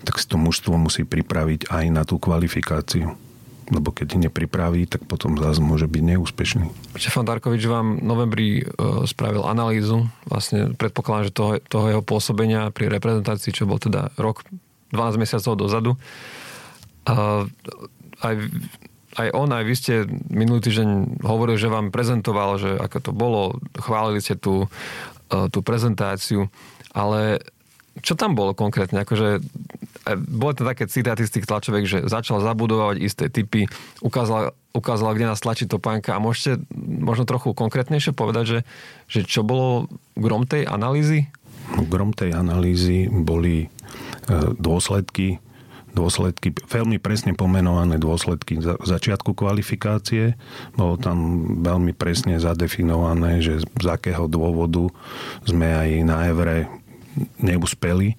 tak 0.05 0.21
si 0.21 0.29
to 0.29 0.37
mužstvo 0.37 0.77
musí 0.77 1.01
pripraviť 1.03 1.67
aj 1.73 1.85
na 1.91 2.05
tú 2.07 2.21
kvalifikáciu 2.21 3.24
lebo 3.73 3.89
keď 3.89 4.29
nepripraví, 4.29 4.85
tak 4.85 5.09
potom 5.09 5.37
zase 5.41 5.57
môže 5.57 5.89
byť 5.89 6.03
neúspešný. 6.15 6.65
Štefan 6.93 7.25
Darkovič 7.25 7.65
vám 7.65 7.97
v 7.97 8.05
novembri 8.05 8.49
e, 8.61 8.63
spravil 9.09 9.41
analýzu, 9.41 10.05
vlastne 10.29 10.77
predpokladám, 10.77 11.25
že 11.29 11.33
toho, 11.33 11.51
toho 11.65 11.85
jeho 11.89 12.03
pôsobenia 12.05 12.69
pri 12.69 12.93
reprezentácii, 12.93 13.55
čo 13.55 13.65
bol 13.65 13.81
teda 13.81 14.13
rok, 14.21 14.45
12 14.93 15.17
mesiacov 15.17 15.53
dozadu. 15.57 15.91
A, 17.09 17.45
aj, 18.21 18.33
aj 19.17 19.27
on, 19.33 19.49
aj 19.49 19.63
vy 19.65 19.75
ste 19.75 19.93
minulý 20.29 20.61
týždeň 20.61 21.21
hovorili, 21.25 21.57
že 21.57 21.73
vám 21.73 21.89
prezentoval, 21.89 22.61
že 22.61 22.77
ako 22.77 22.97
to 23.01 23.11
bolo, 23.11 23.41
chválili 23.81 24.21
ste 24.21 24.37
tú, 24.37 24.69
e, 25.33 25.49
tú 25.49 25.65
prezentáciu, 25.65 26.53
ale 26.93 27.41
čo 28.03 28.19
tam 28.19 28.35
bolo 28.35 28.51
konkrétne? 28.51 29.03
Akože 29.03 29.39
boli 30.13 30.53
to 30.53 30.67
také 30.67 30.85
citáty 30.85 31.25
z 31.25 31.39
tých 31.39 31.49
tlačovek, 31.49 31.83
že 31.87 31.97
začal 32.05 32.43
zabudovať 32.43 33.01
isté 33.01 33.25
typy, 33.31 33.65
ukázala, 34.05 34.53
ukázala, 34.75 35.17
kde 35.17 35.31
nás 35.31 35.41
tlačí 35.41 35.65
topánka 35.65 36.13
a 36.13 36.21
môžete 36.21 36.61
možno 36.77 37.25
trochu 37.25 37.57
konkrétnejšie 37.57 38.13
povedať, 38.13 38.45
že, 38.45 38.59
že 39.09 39.19
čo 39.25 39.41
bolo 39.41 39.89
grom 40.13 40.45
tej 40.45 40.69
analýzy? 40.69 41.31
Grom 41.89 42.13
tej 42.13 42.37
analýzy 42.37 43.09
boli 43.09 43.65
e, 43.65 43.67
dôsledky 44.61 45.41
dôsledky, 45.95 46.51
veľmi 46.51 46.99
presne 46.99 47.31
pomenované 47.31 47.95
dôsledky 47.95 48.59
za, 48.59 48.75
začiatku 48.83 49.31
kvalifikácie. 49.31 50.35
Bolo 50.75 50.99
tam 50.99 51.47
veľmi 51.63 51.95
presne 51.95 52.35
zadefinované, 52.35 53.39
že 53.39 53.63
z 53.63 53.87
akého 53.87 54.27
dôvodu 54.27 54.91
sme 55.47 55.71
aj 55.71 55.89
na 56.03 56.27
Evre 56.27 56.67
neúspeli 57.39 58.15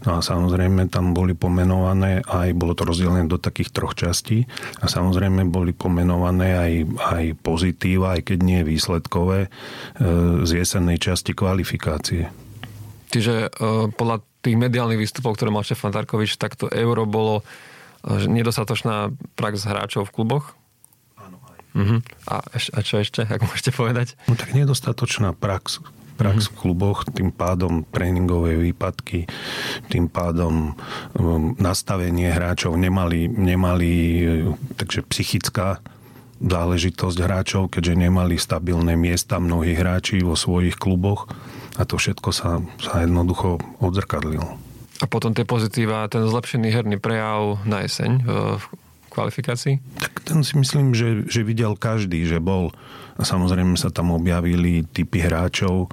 No 0.00 0.16
a 0.16 0.20
samozrejme 0.24 0.88
tam 0.88 1.12
boli 1.12 1.36
pomenované 1.36 2.24
aj, 2.24 2.56
bolo 2.56 2.72
to 2.72 2.88
rozdelené 2.88 3.28
do 3.28 3.36
takých 3.36 3.68
troch 3.68 3.92
častí 3.92 4.48
a 4.80 4.88
samozrejme 4.88 5.44
boli 5.52 5.76
pomenované 5.76 6.56
aj, 6.56 6.72
aj 6.96 7.24
pozitíva, 7.44 8.16
aj 8.16 8.32
keď 8.32 8.38
nie 8.40 8.60
výsledkové, 8.64 9.46
e, 9.46 9.48
z 10.48 10.50
jesennej 10.56 10.96
časti 10.96 11.36
kvalifikácie. 11.36 12.32
Čiže 13.12 13.34
e, 13.44 13.92
podľa 13.92 14.24
tých 14.40 14.56
mediálnych 14.56 15.00
výstupov, 15.04 15.36
ktoré 15.36 15.52
mal 15.52 15.68
Štefan 15.68 15.92
Tarkovič, 15.92 16.40
tak 16.40 16.56
to 16.56 16.72
euro 16.72 17.04
bolo 17.04 17.44
e, 18.00 18.24
nedostatočná 18.24 19.12
prax 19.36 19.68
hráčov 19.68 20.08
v 20.08 20.14
kluboch? 20.16 20.56
Áno, 21.20 21.44
aj. 21.44 21.60
Uh-huh. 21.76 22.00
A, 22.24 22.40
a 22.56 22.78
čo 22.80 23.04
ešte, 23.04 23.28
ak 23.28 23.44
môžete 23.44 23.76
povedať? 23.76 24.16
No 24.32 24.32
tak 24.32 24.56
nedostatočná 24.56 25.36
prax 25.36 25.84
prax 26.20 26.52
v 26.52 26.56
kluboch, 26.60 27.08
tým 27.08 27.32
pádom 27.32 27.88
tréningové 27.88 28.60
výpadky, 28.60 29.24
tým 29.88 30.12
pádom 30.12 30.76
um, 31.16 31.56
nastavenie 31.56 32.28
hráčov 32.28 32.76
nemali, 32.76 33.24
nemali 33.24 33.90
takže 34.76 35.00
psychická 35.08 35.80
záležitosť 36.40 37.18
hráčov, 37.20 37.72
keďže 37.72 38.04
nemali 38.08 38.36
stabilné 38.36 39.00
miesta 39.00 39.40
mnohí 39.40 39.72
hráči 39.72 40.20
vo 40.20 40.36
svojich 40.36 40.76
kluboch 40.76 41.28
a 41.80 41.88
to 41.88 41.96
všetko 41.96 42.28
sa, 42.32 42.60
sa 42.80 43.04
jednoducho 43.04 43.60
odzrkadlilo. 43.80 44.56
A 45.00 45.08
potom 45.08 45.32
tie 45.32 45.48
pozitíva, 45.48 46.08
ten 46.12 46.28
zlepšený 46.28 46.68
herný 46.68 46.96
prejav 47.00 47.64
na 47.64 47.88
jeseň 47.88 48.20
v 48.60 48.64
kvalifikácii? 49.20 50.00
Tak 50.00 50.24
ten 50.24 50.40
si 50.40 50.56
myslím, 50.56 50.96
že, 50.96 51.28
že 51.28 51.44
videl 51.44 51.76
každý, 51.76 52.24
že 52.24 52.40
bol 52.40 52.72
a 53.20 53.22
samozrejme 53.28 53.76
sa 53.76 53.92
tam 53.92 54.16
objavili 54.16 54.80
typy 54.96 55.20
hráčov, 55.20 55.92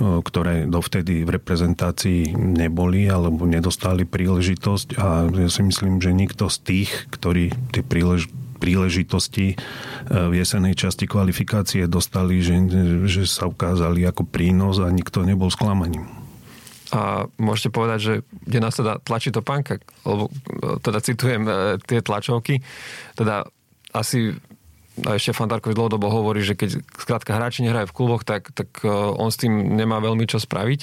ktoré 0.00 0.64
dovtedy 0.64 1.20
v 1.28 1.36
reprezentácii 1.36 2.32
neboli 2.32 3.12
alebo 3.12 3.44
nedostali 3.44 4.08
príležitosť 4.08 4.96
a 4.96 5.28
ja 5.28 5.50
si 5.52 5.60
myslím, 5.68 6.00
že 6.00 6.16
nikto 6.16 6.48
z 6.48 6.56
tých, 6.64 6.90
ktorí 7.12 7.52
tie 7.76 7.84
prílež- 7.84 8.32
príležitosti 8.62 9.52
e, 9.52 9.56
v 10.08 10.32
jesenej 10.38 10.78
časti 10.78 11.10
kvalifikácie 11.10 11.90
dostali, 11.90 12.38
že, 12.38 12.62
že 13.10 13.26
sa 13.26 13.50
ukázali 13.50 14.06
ako 14.06 14.22
prínos 14.22 14.78
a 14.78 14.86
nikto 14.86 15.26
nebol 15.26 15.50
sklamaním. 15.50 16.21
A 16.92 17.24
môžete 17.40 17.72
povedať, 17.72 17.98
že 18.04 18.14
kde 18.44 18.58
nás 18.60 18.76
teda 18.76 19.00
tlačí 19.00 19.32
to 19.32 19.40
panka, 19.40 19.80
lebo 20.04 20.28
teda 20.84 21.00
citujem 21.00 21.48
tie 21.88 22.04
tlačovky, 22.04 22.60
teda 23.16 23.48
asi 23.96 24.36
a 25.00 25.16
ešte 25.16 25.32
Fantarkovi 25.32 25.72
dlhodobo 25.72 26.12
hovorí, 26.12 26.44
že 26.44 26.52
keď 26.52 26.84
skrátka 27.00 27.32
hráči 27.32 27.64
nehrajú 27.64 27.88
v 27.88 27.96
kluboch, 27.96 28.28
tak, 28.28 28.52
tak 28.52 28.84
on 28.84 29.32
s 29.32 29.40
tým 29.40 29.72
nemá 29.72 29.96
veľmi 30.04 30.28
čo 30.28 30.36
spraviť. 30.36 30.80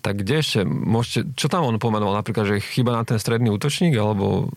Tak 0.00 0.24
kde 0.24 0.40
ešte 0.40 0.60
môžete, 0.64 1.36
čo 1.36 1.52
tam 1.52 1.68
on 1.68 1.76
pomenoval? 1.76 2.16
Napríklad, 2.16 2.48
že 2.48 2.64
chyba 2.64 2.96
na 2.96 3.04
ten 3.04 3.20
stredný 3.20 3.52
útočník, 3.52 3.92
alebo 3.92 4.48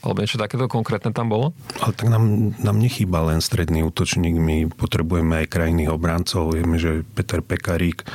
alebo 0.00 0.24
niečo 0.24 0.40
takéto 0.40 0.64
konkrétne 0.64 1.12
tam 1.12 1.28
bolo? 1.28 1.52
Ale 1.80 1.92
tak 1.92 2.08
nám, 2.08 2.56
nám 2.56 2.76
nechýba 2.80 3.20
len 3.28 3.44
stredný 3.44 3.84
útočník, 3.84 4.32
my 4.40 4.56
potrebujeme 4.72 5.44
aj 5.44 5.52
krajných 5.52 5.92
obrancov. 5.92 6.56
Vieme, 6.56 6.80
že 6.80 7.04
Peter 7.12 7.44
Pekarík, 7.44 8.08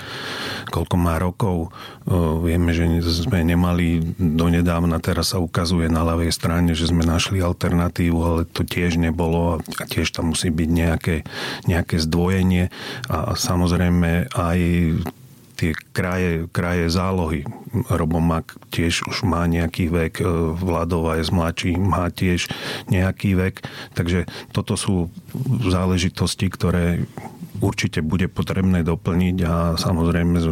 koľko 0.74 0.96
má 0.98 1.22
rokov, 1.22 1.70
vieme, 2.42 2.74
že 2.74 2.90
sme 3.06 3.46
nemali 3.46 4.02
donedávna, 4.18 4.98
teraz 4.98 5.34
sa 5.34 5.42
ukazuje 5.42 5.86
na 5.86 6.02
ľavej 6.02 6.34
strane, 6.34 6.74
že 6.74 6.90
sme 6.90 7.06
našli 7.06 7.38
alternatívu, 7.42 8.18
ale 8.18 8.42
to 8.50 8.66
tiež 8.66 8.98
nebolo 8.98 9.62
a 9.62 9.86
tiež 9.86 10.10
tam 10.10 10.34
musí 10.34 10.50
byť 10.50 10.70
nejaké, 10.70 11.16
nejaké 11.70 12.02
zdvojenie 12.02 12.74
a 13.10 13.38
samozrejme 13.38 14.34
aj 14.34 14.60
tie 15.56 15.72
kraje, 15.96 16.52
kraje 16.52 16.92
zálohy. 16.92 17.48
Robomak 17.88 18.60
tiež 18.70 19.08
už 19.08 19.24
má 19.24 19.48
nejaký 19.48 19.88
vek, 19.88 20.14
e, 20.20 20.28
Vladova 20.60 21.16
je 21.16 21.32
mladší, 21.32 21.80
má 21.80 22.12
tiež 22.12 22.52
nejaký 22.92 23.40
vek. 23.40 23.64
Takže 23.96 24.28
toto 24.52 24.76
sú 24.76 25.10
záležitosti, 25.64 26.52
ktoré 26.52 27.08
určite 27.64 28.04
bude 28.04 28.28
potrebné 28.28 28.84
doplniť 28.84 29.38
a 29.48 29.56
samozrejme 29.80 30.44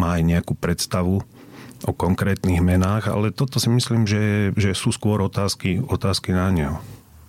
má 0.00 0.16
aj 0.16 0.22
nejakú 0.24 0.56
predstavu 0.56 1.20
o 1.84 1.92
konkrétnych 1.96 2.60
menách, 2.60 3.08
ale 3.08 3.32
toto 3.32 3.56
si 3.56 3.72
myslím, 3.72 4.04
že, 4.04 4.52
že 4.56 4.76
sú 4.76 4.92
skôr 4.92 5.20
otázky, 5.24 5.80
otázky 5.80 6.36
na 6.36 6.48
neho. 6.52 6.76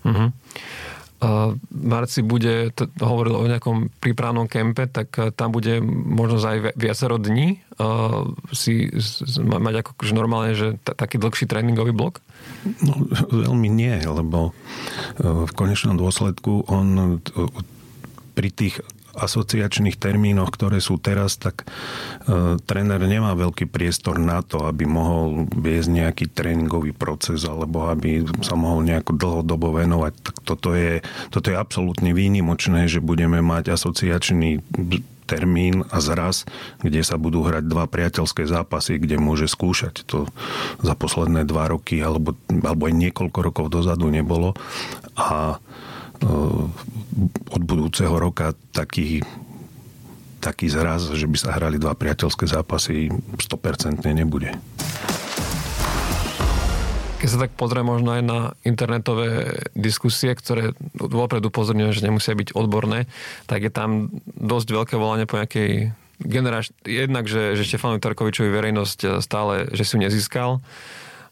Uh-huh. 0.03 0.33
Marci 1.69 2.25
bude, 2.25 2.73
t- 2.73 2.89
hovoril 2.97 3.37
o 3.37 3.45
nejakom 3.45 3.93
prípravnom 4.01 4.49
kempe, 4.49 4.89
tak 4.89 5.13
e, 5.21 5.29
tam 5.29 5.53
bude 5.53 5.77
možno 5.85 6.41
aj 6.41 6.73
viacero 6.73 7.21
dní 7.21 7.61
uh, 7.77 8.25
si 8.49 8.89
mať 9.37 9.85
ako 9.85 9.91
že 10.01 10.13
normálne, 10.17 10.51
že 10.57 10.81
t- 10.81 10.97
taký 10.97 11.21
dlhší 11.21 11.45
tréningový 11.45 11.93
blok? 11.93 12.25
No, 12.81 13.05
veľmi 13.45 13.69
nie, 13.69 14.01
lebo 14.01 14.49
uh, 14.49 15.45
v 15.45 15.51
konečnom 15.53 15.93
dôsledku 15.93 16.65
on 16.65 17.21
pri 18.31 18.49
tých 18.49 18.81
asociačných 19.11 19.99
termínoch, 19.99 20.51
ktoré 20.55 20.79
sú 20.79 20.95
teraz, 20.95 21.35
tak 21.35 21.67
e, 21.67 22.55
tréner 22.63 23.01
nemá 23.03 23.35
veľký 23.35 23.67
priestor 23.67 24.15
na 24.17 24.39
to, 24.39 24.63
aby 24.63 24.87
mohol 24.87 25.51
viesť 25.51 25.89
nejaký 25.91 26.25
tréningový 26.31 26.95
proces 26.95 27.43
alebo 27.43 27.91
aby 27.91 28.23
sa 28.39 28.55
mohol 28.55 28.87
nejako 28.87 29.19
dlhodobo 29.19 29.75
venovať. 29.75 30.13
Tak 30.15 30.35
toto 30.47 30.71
je, 30.71 31.03
toto 31.27 31.51
je 31.51 31.59
absolútne 31.59 32.15
výnimočné, 32.15 32.87
že 32.87 33.03
budeme 33.03 33.43
mať 33.43 33.75
asociačný 33.75 34.63
termín 35.31 35.87
a 35.87 36.03
zraz, 36.03 36.43
kde 36.83 36.99
sa 37.07 37.15
budú 37.15 37.47
hrať 37.47 37.63
dva 37.63 37.87
priateľské 37.87 38.43
zápasy, 38.43 38.99
kde 38.99 39.15
môže 39.15 39.47
skúšať. 39.47 40.03
To 40.11 40.27
za 40.83 40.93
posledné 40.95 41.47
dva 41.47 41.71
roky 41.71 42.03
alebo, 42.03 42.35
alebo 42.51 42.91
aj 42.91 42.95
niekoľko 42.99 43.39
rokov 43.39 43.65
dozadu 43.71 44.11
nebolo. 44.11 44.51
A 45.15 45.59
od 47.51 47.61
budúceho 47.61 48.13
roka 48.17 48.53
taký, 48.71 49.25
taký 50.39 50.69
zraz, 50.69 51.09
že 51.09 51.25
by 51.25 51.37
sa 51.37 51.57
hrali 51.57 51.81
dva 51.81 51.97
priateľské 51.97 52.45
zápasy, 52.45 53.09
100% 53.37 54.05
nebude. 54.13 54.53
Keď 57.21 57.29
sa 57.29 57.41
tak 57.45 57.53
pozrie 57.53 57.85
možno 57.85 58.17
aj 58.17 58.23
na 58.25 58.39
internetové 58.65 59.61
diskusie, 59.77 60.33
ktoré 60.33 60.73
vopred 60.97 61.45
upozorňujem, 61.45 61.93
že 61.93 62.05
nemusia 62.09 62.33
byť 62.33 62.57
odborné, 62.57 63.05
tak 63.45 63.61
je 63.61 63.69
tam 63.69 64.09
dosť 64.25 64.67
veľké 64.73 64.95
volanie 64.97 65.29
po 65.29 65.37
nejakej 65.37 65.93
generáč... 66.17 66.73
Jednak, 66.81 67.29
že, 67.29 67.53
že 67.53 67.65
Štefanovi 67.65 68.01
Tarkovičovi 68.01 68.49
verejnosť 68.49 69.21
stále, 69.21 69.69
že 69.69 69.85
si 69.85 69.93
ju 69.97 69.99
nezískal 70.01 70.65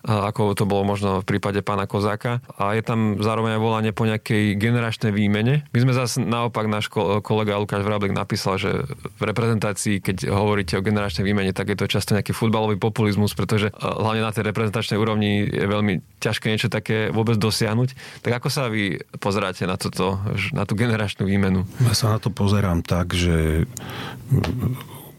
ako 0.08 0.56
to 0.56 0.64
bolo 0.64 0.88
možno 0.88 1.20
v 1.20 1.28
prípade 1.28 1.60
pána 1.60 1.84
Kozáka. 1.84 2.40
A 2.56 2.72
je 2.72 2.84
tam 2.86 3.20
zároveň 3.20 3.60
aj 3.60 3.62
volanie 3.62 3.92
po 3.92 4.08
nejakej 4.08 4.56
generačnej 4.56 5.12
výmene. 5.12 5.68
My 5.76 5.80
sme 5.84 5.92
zase 5.92 6.24
naopak, 6.24 6.72
náš 6.72 6.88
kolega 7.26 7.60
Lukáš 7.60 7.84
Vráblek 7.84 8.16
napísal, 8.16 8.56
že 8.56 8.88
v 9.20 9.24
reprezentácii, 9.28 10.00
keď 10.00 10.32
hovoríte 10.32 10.80
o 10.80 10.86
generačnej 10.86 11.28
výmene, 11.28 11.52
tak 11.52 11.76
je 11.76 11.78
to 11.80 11.92
často 11.92 12.16
nejaký 12.16 12.32
futbalový 12.32 12.80
populizmus, 12.80 13.36
pretože 13.36 13.76
hlavne 13.76 14.24
na 14.24 14.32
tej 14.32 14.48
reprezentačnej 14.48 14.96
úrovni 14.96 15.44
je 15.52 15.68
veľmi 15.68 16.00
ťažké 16.24 16.48
niečo 16.48 16.72
také 16.72 17.12
vôbec 17.12 17.36
dosiahnuť. 17.36 18.24
Tak 18.24 18.32
ako 18.40 18.48
sa 18.48 18.72
vy 18.72 19.04
pozeráte 19.20 19.68
na 19.68 19.76
toto, 19.76 20.24
na 20.56 20.64
tú 20.64 20.80
generačnú 20.80 21.28
výmenu? 21.28 21.68
Ja 21.84 21.92
sa 21.92 22.16
na 22.16 22.20
to 22.24 22.32
pozerám 22.32 22.88
tak, 22.88 23.12
že 23.12 23.68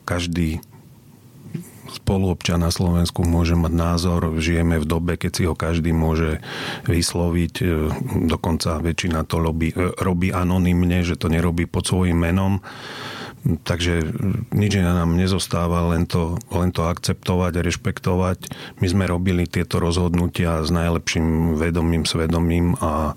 každý 0.08 0.64
spoluobčan 1.90 2.62
na 2.62 2.70
Slovensku 2.70 3.26
môže 3.26 3.58
mať 3.58 3.72
názor. 3.74 4.20
Žijeme 4.38 4.78
v 4.78 4.86
dobe, 4.86 5.12
keď 5.18 5.30
si 5.34 5.42
ho 5.46 5.54
každý 5.58 5.90
môže 5.90 6.38
vysloviť. 6.86 7.54
E, 7.60 7.66
dokonca 8.30 8.78
väčšina 8.78 9.26
to 9.26 9.42
robí, 9.42 9.74
e, 9.74 9.90
robí 9.98 10.30
anonymne, 10.30 11.02
že 11.02 11.18
to 11.18 11.26
nerobí 11.26 11.66
pod 11.66 11.86
svojím 11.86 12.18
menom. 12.22 12.62
Takže 13.40 14.04
nič 14.52 14.72
nám 14.76 15.16
nezostáva, 15.16 15.96
len 15.96 16.04
to, 16.04 16.36
len 16.52 16.76
to 16.76 16.84
akceptovať 16.84 17.52
a 17.56 17.64
rešpektovať. 17.64 18.38
My 18.84 18.86
sme 18.86 19.04
robili 19.08 19.48
tieto 19.48 19.80
rozhodnutia 19.80 20.60
s 20.60 20.68
najlepším 20.68 21.56
vedomým, 21.56 22.04
svedomím 22.04 22.76
a 22.84 23.16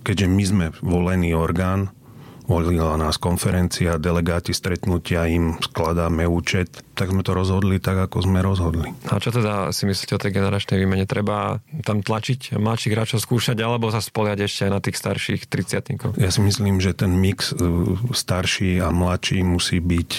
keďže 0.00 0.26
my 0.26 0.44
sme 0.48 0.66
volený 0.80 1.36
orgán, 1.36 1.92
volila 2.46 2.94
nás 2.94 3.18
konferencia, 3.18 3.98
delegáti 3.98 4.54
stretnutia, 4.54 5.26
im 5.26 5.58
skladáme 5.58 6.24
účet, 6.24 6.70
tak 6.94 7.12
sme 7.12 7.26
to 7.26 7.34
rozhodli 7.34 7.82
tak, 7.82 8.08
ako 8.08 8.24
sme 8.24 8.40
rozhodli. 8.40 8.94
A 9.10 9.18
čo 9.18 9.34
teda 9.34 9.74
si 9.74 9.84
myslíte 9.84 10.16
o 10.16 10.22
tej 10.22 10.32
generačnej 10.32 10.78
výmene? 10.80 11.04
Treba 11.04 11.60
tam 11.82 12.00
tlačiť 12.00 12.56
mladších 12.56 12.94
hráčov 12.94 13.20
skúšať, 13.20 13.58
alebo 13.60 13.90
sa 13.90 14.00
spoliať 14.00 14.46
ešte 14.46 14.70
aj 14.70 14.72
na 14.72 14.80
tých 14.80 14.96
starších 14.96 15.42
30 15.50 16.22
Ja 16.22 16.30
si 16.30 16.40
myslím, 16.40 16.78
že 16.78 16.96
ten 16.96 17.12
mix 17.18 17.52
e, 17.52 17.58
starší 18.14 18.80
a 18.80 18.94
mladší 18.94 19.42
musí 19.44 19.82
byť 19.82 20.10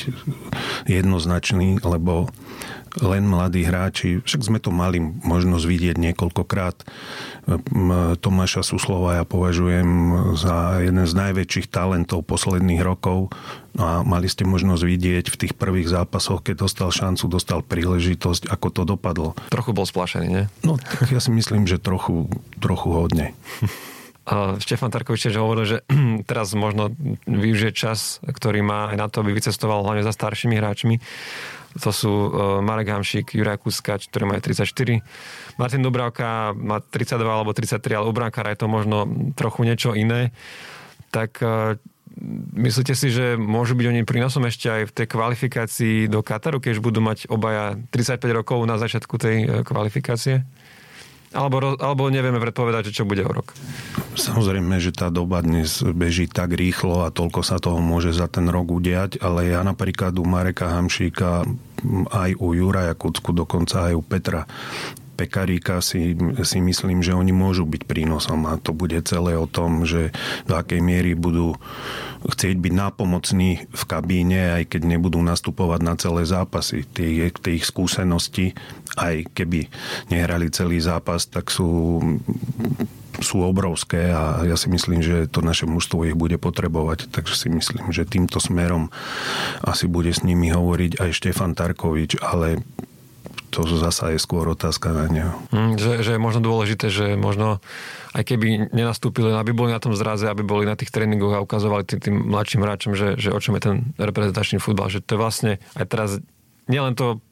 jednoznačný, 0.85 1.81
lebo 1.81 2.29
len 3.01 3.23
mladí 3.29 3.61
hráči, 3.65 4.21
však 4.25 4.41
sme 4.41 4.59
to 4.61 4.73
mali 4.73 5.01
možnosť 5.01 5.65
vidieť 5.65 5.95
niekoľkokrát. 5.97 6.85
Tomáša 8.19 8.65
Suslova 8.65 9.21
ja 9.21 9.23
považujem 9.23 9.87
za 10.35 10.81
jeden 10.83 11.05
z 11.05 11.13
najväčších 11.13 11.69
talentov 11.69 12.25
posledných 12.25 12.81
rokov 12.81 13.31
a 13.77 14.01
mali 14.01 14.25
ste 14.25 14.43
možnosť 14.43 14.83
vidieť 14.83 15.25
v 15.29 15.39
tých 15.45 15.53
prvých 15.53 15.87
zápasoch, 15.87 16.41
keď 16.41 16.65
dostal 16.65 16.89
šancu, 16.89 17.29
dostal 17.29 17.59
príležitosť, 17.61 18.49
ako 18.49 18.67
to 18.73 18.81
dopadlo. 18.83 19.29
Trochu 19.53 19.71
bol 19.71 19.85
splašený, 19.85 20.27
nie? 20.27 20.45
No, 20.65 20.81
tak 20.81 21.13
ja 21.13 21.21
si 21.21 21.29
myslím, 21.29 21.69
že 21.69 21.77
trochu, 21.77 22.25
trochu 22.57 22.89
hodne. 22.89 23.37
Štefan 24.59 24.91
Tarkovič 24.91 25.29
tiež 25.29 25.39
hovoril, 25.39 25.63
že 25.63 25.77
teraz 26.29 26.51
možno 26.51 26.91
využije 27.23 27.71
čas, 27.71 28.19
ktorý 28.27 28.59
má 28.59 28.91
aj 28.91 28.97
na 28.99 29.07
to, 29.07 29.23
aby 29.23 29.31
vycestoval 29.31 29.87
hlavne 29.87 30.03
za 30.03 30.11
staršími 30.11 30.59
hráčmi 30.59 30.99
to 31.77 31.89
sú 31.93 32.09
uh, 32.09 32.29
Marek 32.59 32.89
Hamšík, 32.89 33.37
Juraj 33.37 33.61
Kuskač, 33.61 34.09
ktorý 34.09 34.29
má 34.29 34.35
34. 34.41 34.65
Martin 35.61 35.81
Dubravka 35.85 36.51
má 36.57 36.81
32 36.81 37.21
alebo 37.23 37.53
33, 37.53 37.97
ale 37.97 38.09
u 38.09 38.13
brankára 38.13 38.53
je 38.53 38.59
to 38.61 38.67
možno 38.67 39.05
trochu 39.37 39.65
niečo 39.65 39.93
iné. 39.93 40.33
Tak 41.13 41.39
uh, 41.41 41.77
myslíte 42.57 42.97
si, 42.97 43.13
že 43.13 43.37
môžu 43.37 43.77
byť 43.77 43.85
oni 43.93 44.01
prínosom 44.03 44.45
ešte 44.49 44.67
aj 44.67 44.81
v 44.89 44.95
tej 44.97 45.07
kvalifikácii 45.07 45.95
do 46.09 46.25
Kataru, 46.25 46.57
keď 46.57 46.81
budú 46.81 46.99
mať 46.99 47.29
obaja 47.29 47.77
35 47.93 48.25
rokov 48.33 48.59
na 48.65 48.81
začiatku 48.81 49.15
tej 49.21 49.35
uh, 49.45 49.49
kvalifikácie? 49.61 50.43
Alebo, 51.35 51.75
alebo 51.75 52.07
nevieme 52.07 52.39
predpovedať, 52.39 52.95
čo 52.95 53.03
bude 53.03 53.19
o 53.19 53.31
rok. 53.31 53.51
Samozrejme, 54.15 54.79
že 54.79 54.95
tá 54.95 55.11
doba 55.11 55.43
dnes 55.43 55.83
beží 55.83 56.31
tak 56.31 56.55
rýchlo 56.55 57.03
a 57.03 57.11
toľko 57.11 57.43
sa 57.43 57.59
toho 57.59 57.83
môže 57.83 58.15
za 58.15 58.31
ten 58.31 58.47
rok 58.47 58.71
udiať, 58.71 59.19
ale 59.19 59.51
ja 59.51 59.59
napríklad 59.59 60.15
u 60.15 60.23
Mareka 60.23 60.71
Hamšíka, 60.71 61.43
aj 62.11 62.39
u 62.39 62.47
Juraja 62.53 62.93
Kucku, 62.97 63.33
dokonca 63.33 63.91
aj 63.91 63.93
u 63.93 64.03
Petra 64.03 64.45
Pekaríka 65.17 65.81
si, 65.81 66.13
si 66.45 66.59
myslím, 66.61 67.01
že 67.01 67.17
oni 67.17 67.33
môžu 67.33 67.65
byť 67.65 67.89
prínosom 67.89 68.45
a 68.45 68.61
to 68.61 68.69
bude 68.69 69.01
celé 69.09 69.33
o 69.33 69.49
tom, 69.49 69.81
že 69.81 70.13
do 70.45 70.53
akej 70.53 70.77
miery 70.77 71.17
budú 71.17 71.57
chcieť 72.21 72.53
byť 72.61 72.73
nápomocní 72.77 73.65
v 73.65 73.83
kabíne, 73.89 74.61
aj 74.61 74.77
keď 74.77 74.81
nebudú 74.85 75.17
nastupovať 75.25 75.81
na 75.81 75.97
celé 75.97 76.21
zápasy. 76.21 76.85
Tie, 76.85 77.33
tie 77.33 77.57
ich 77.57 77.65
skúsenosti, 77.65 78.53
aj 78.93 79.33
keby 79.33 79.65
nehrali 80.13 80.53
celý 80.53 80.77
zápas, 80.77 81.25
tak 81.25 81.49
sú 81.49 81.97
sú 83.19 83.41
obrovské 83.41 84.13
a 84.13 84.45
ja 84.45 84.55
si 84.59 84.69
myslím, 84.69 85.01
že 85.01 85.25
to 85.29 85.41
naše 85.41 85.65
mužstvo 85.65 86.05
ich 86.05 86.17
bude 86.17 86.37
potrebovať, 86.37 87.09
takže 87.09 87.33
si 87.33 87.47
myslím, 87.49 87.89
že 87.89 88.05
týmto 88.05 88.37
smerom 88.37 88.93
asi 89.65 89.89
bude 89.89 90.13
s 90.13 90.21
nimi 90.21 90.53
hovoriť 90.53 91.01
aj 91.01 91.09
Štefan 91.13 91.57
Tarkovič, 91.57 92.21
ale 92.21 92.61
to 93.47 93.63
zasa 93.63 94.13
je 94.13 94.19
skôr 94.19 94.43
otázka 94.51 94.91
na 94.91 95.05
neho. 95.07 95.33
Mm, 95.49 95.79
že, 95.79 95.91
že 96.03 96.11
je 96.15 96.21
možno 96.21 96.43
dôležité, 96.43 96.91
že 96.91 97.15
možno 97.15 97.63
aj 98.11 98.23
keby 98.27 98.75
nenastúpili, 98.75 99.31
aby 99.33 99.55
boli 99.55 99.71
na 99.71 99.81
tom 99.81 99.95
zraze, 99.95 100.27
aby 100.27 100.43
boli 100.43 100.67
na 100.67 100.75
tých 100.75 100.91
tréningoch 100.91 101.33
a 101.33 101.43
ukazovali 101.43 101.87
tým, 101.87 101.99
tým 102.01 102.15
mladším 102.27 102.61
hráčom, 102.61 102.91
že, 102.93 103.15
že 103.15 103.31
o 103.31 103.39
čom 103.39 103.55
je 103.55 103.63
ten 103.63 103.75
reprezentačný 103.95 104.59
futbal. 104.59 104.91
Že 104.91 104.99
to 105.05 105.11
je 105.15 105.21
vlastne 105.21 105.51
aj 105.79 105.85
teraz 105.87 106.09
nielen 106.67 106.93
to 106.93 107.23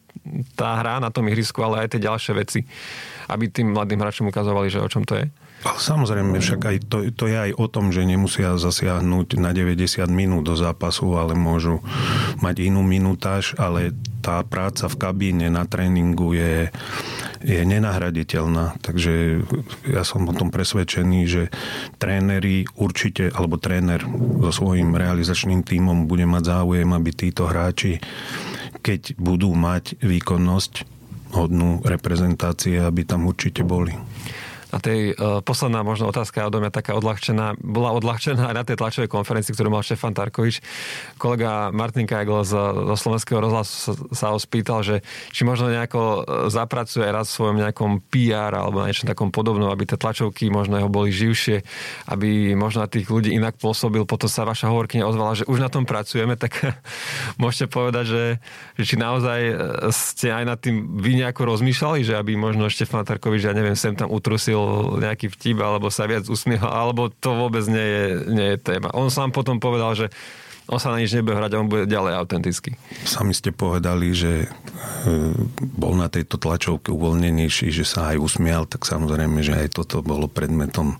tá 0.55 0.79
hra 0.79 1.03
na 1.03 1.11
tom 1.11 1.27
ihrisku, 1.27 1.59
ale 1.59 1.83
aj 1.83 1.95
tie 1.95 2.05
ďalšie 2.07 2.33
veci, 2.39 2.59
aby 3.27 3.51
tým 3.51 3.75
mladým 3.75 3.99
hráčom 3.99 4.31
ukazovali, 4.31 4.71
že 4.71 4.79
o 4.79 4.87
čom 4.87 5.03
to 5.03 5.19
je. 5.19 5.25
Ale 5.65 5.79
samozrejme, 5.81 6.37
však 6.37 6.61
aj 6.61 6.77
to, 6.85 6.97
to 7.15 7.25
je 7.25 7.37
aj 7.49 7.51
o 7.57 7.65
tom, 7.65 7.89
že 7.89 8.05
nemusia 8.05 8.59
zasiahnuť 8.59 9.41
na 9.41 9.49
90 9.49 10.05
minút 10.11 10.45
do 10.45 10.53
zápasu, 10.53 11.17
ale 11.17 11.33
môžu 11.33 11.81
mať 12.43 12.69
inú 12.69 12.85
minutáž, 12.85 13.57
ale 13.57 13.95
tá 14.21 14.41
práca 14.45 14.89
v 14.89 14.97
kabíne 14.97 15.47
na 15.53 15.69
tréningu 15.69 16.33
je, 16.37 16.69
je 17.45 17.61
nenahraditeľná. 17.65 18.77
Takže 18.81 19.41
ja 19.89 20.05
som 20.05 20.25
o 20.25 20.33
tom 20.33 20.49
presvedčený, 20.53 21.19
že 21.25 21.43
tréneri 21.97 22.65
určite, 22.77 23.29
alebo 23.33 23.61
tréner 23.61 24.05
so 24.45 24.51
svojím 24.53 24.97
realizačným 24.97 25.61
tímom 25.65 26.05
bude 26.05 26.29
mať 26.29 26.61
záujem, 26.61 26.89
aby 26.93 27.09
títo 27.13 27.45
hráči, 27.49 28.01
keď 28.85 29.17
budú 29.17 29.53
mať 29.53 29.97
výkonnosť 30.01 30.73
hodnú 31.33 31.81
reprezentácie, 31.81 32.81
aby 32.81 33.01
tam 33.05 33.25
určite 33.25 33.65
boli. 33.65 33.93
A 34.75 34.83
tej 34.83 35.15
uh, 35.15 35.39
posledná 35.39 35.87
možno 35.87 36.11
otázka 36.11 36.43
odo 36.43 36.59
mňa 36.59 36.67
taká 36.67 36.99
odľahčená, 36.99 37.55
bola 37.63 37.95
odľahčená 37.95 38.51
aj 38.51 38.55
na 38.59 38.63
tej 38.67 38.75
tlačovej 38.75 39.07
konferencii, 39.07 39.55
ktorú 39.55 39.71
mal 39.71 39.87
Štefan 39.87 40.11
Tarkovič. 40.11 40.59
Kolega 41.15 41.71
Martin 41.71 42.03
Kajgl 42.03 42.43
z, 42.43 42.59
zo 42.91 42.95
Slovenského 42.99 43.39
rozhlasu 43.39 43.71
sa, 43.71 43.91
sa 44.11 44.25
ho 44.35 44.37
spýtal, 44.37 44.83
že 44.83 44.99
či 45.31 45.47
možno 45.47 45.71
nejako 45.71 46.01
e, 46.03 46.19
zapracuje 46.51 47.07
raz 47.07 47.31
v 47.31 47.35
svojom 47.39 47.57
nejakom 47.63 48.03
PR 48.11 48.51
alebo 48.51 48.83
na 48.83 48.91
niečom 48.91 49.07
takom 49.07 49.31
podobnom, 49.31 49.71
aby 49.71 49.87
tie 49.87 49.95
tlačovky 49.95 50.51
možno 50.51 50.75
jeho 50.75 50.91
boli 50.91 51.15
živšie, 51.15 51.63
aby 52.11 52.51
možno 52.59 52.83
tých 52.91 53.07
ľudí 53.07 53.31
inak 53.31 53.55
pôsobil. 53.55 54.03
Potom 54.03 54.27
sa 54.27 54.43
vaša 54.43 54.67
hovorkyňa 54.67 55.07
ozvala, 55.07 55.39
že 55.39 55.47
už 55.47 55.63
na 55.63 55.71
tom 55.71 55.87
pracujeme, 55.87 56.35
tak 56.35 56.59
môžete 57.41 57.71
povedať, 57.71 58.05
že, 58.11 58.23
že 58.75 58.83
či 58.83 58.95
naozaj 58.99 59.39
e, 59.39 59.53
ste 59.95 60.35
aj 60.35 60.43
nad 60.43 60.59
tým 60.59 60.99
vy 60.99 61.23
nejako 61.23 61.47
rozmýšľali, 61.55 62.03
že 62.03 62.19
aby 62.19 62.35
možno 62.35 62.67
Štefan 62.67 63.07
Tarkovič, 63.07 63.47
ja 63.47 63.55
neviem, 63.55 63.79
sem 63.79 63.95
tam 63.95 64.11
utrusil 64.11 64.64
nejaký 64.99 65.31
vtip, 65.31 65.57
alebo 65.61 65.87
sa 65.93 66.05
viac 66.09 66.27
usmiehal, 66.27 66.71
alebo 66.71 67.09
to 67.09 67.31
vôbec 67.33 67.65
nie 67.67 67.87
je, 67.87 68.05
nie 68.31 68.47
je 68.55 68.57
téma. 68.61 68.93
On 68.93 69.09
sám 69.09 69.31
potom 69.31 69.57
povedal, 69.61 69.93
že 69.97 70.07
on 70.65 70.81
sa 70.81 70.89
na 70.89 70.97
nič 70.97 71.13
nebude 71.13 71.37
hrať, 71.37 71.61
on 71.61 71.69
bude 71.69 71.85
ďalej 71.85 72.17
autentický. 72.17 72.73
Sami 73.05 73.37
ste 73.37 73.53
povedali, 73.53 74.17
že 74.17 74.45
e, 74.45 74.47
bol 75.77 75.93
na 75.93 76.09
tejto 76.09 76.41
tlačovke 76.41 76.89
uvoľnenejší, 76.89 77.69
že 77.69 77.85
sa 77.85 78.13
aj 78.13 78.17
usmial, 78.17 78.65
tak 78.65 78.81
samozrejme, 78.81 79.45
že 79.45 79.53
aj 79.53 79.77
toto 79.77 80.01
bolo 80.01 80.25
predmetom 80.25 80.97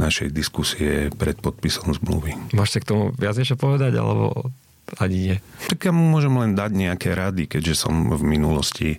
našej 0.00 0.32
diskusie 0.32 1.12
pred 1.12 1.36
podpisom 1.36 1.92
zmluvy. 1.92 2.32
Môžete 2.56 2.80
k 2.80 2.88
tomu 2.88 3.02
viac 3.12 3.36
niečo 3.36 3.60
povedať, 3.60 3.92
alebo 4.00 4.48
ani 4.96 5.16
nie. 5.20 5.36
Tak 5.68 5.84
ja 5.84 5.92
mu 5.92 6.08
môžem 6.08 6.32
len 6.40 6.56
dať 6.56 6.72
nejaké 6.72 7.12
rady, 7.12 7.44
keďže 7.44 7.84
som 7.84 8.08
v 8.08 8.24
minulosti 8.24 8.96
e, 8.96 8.98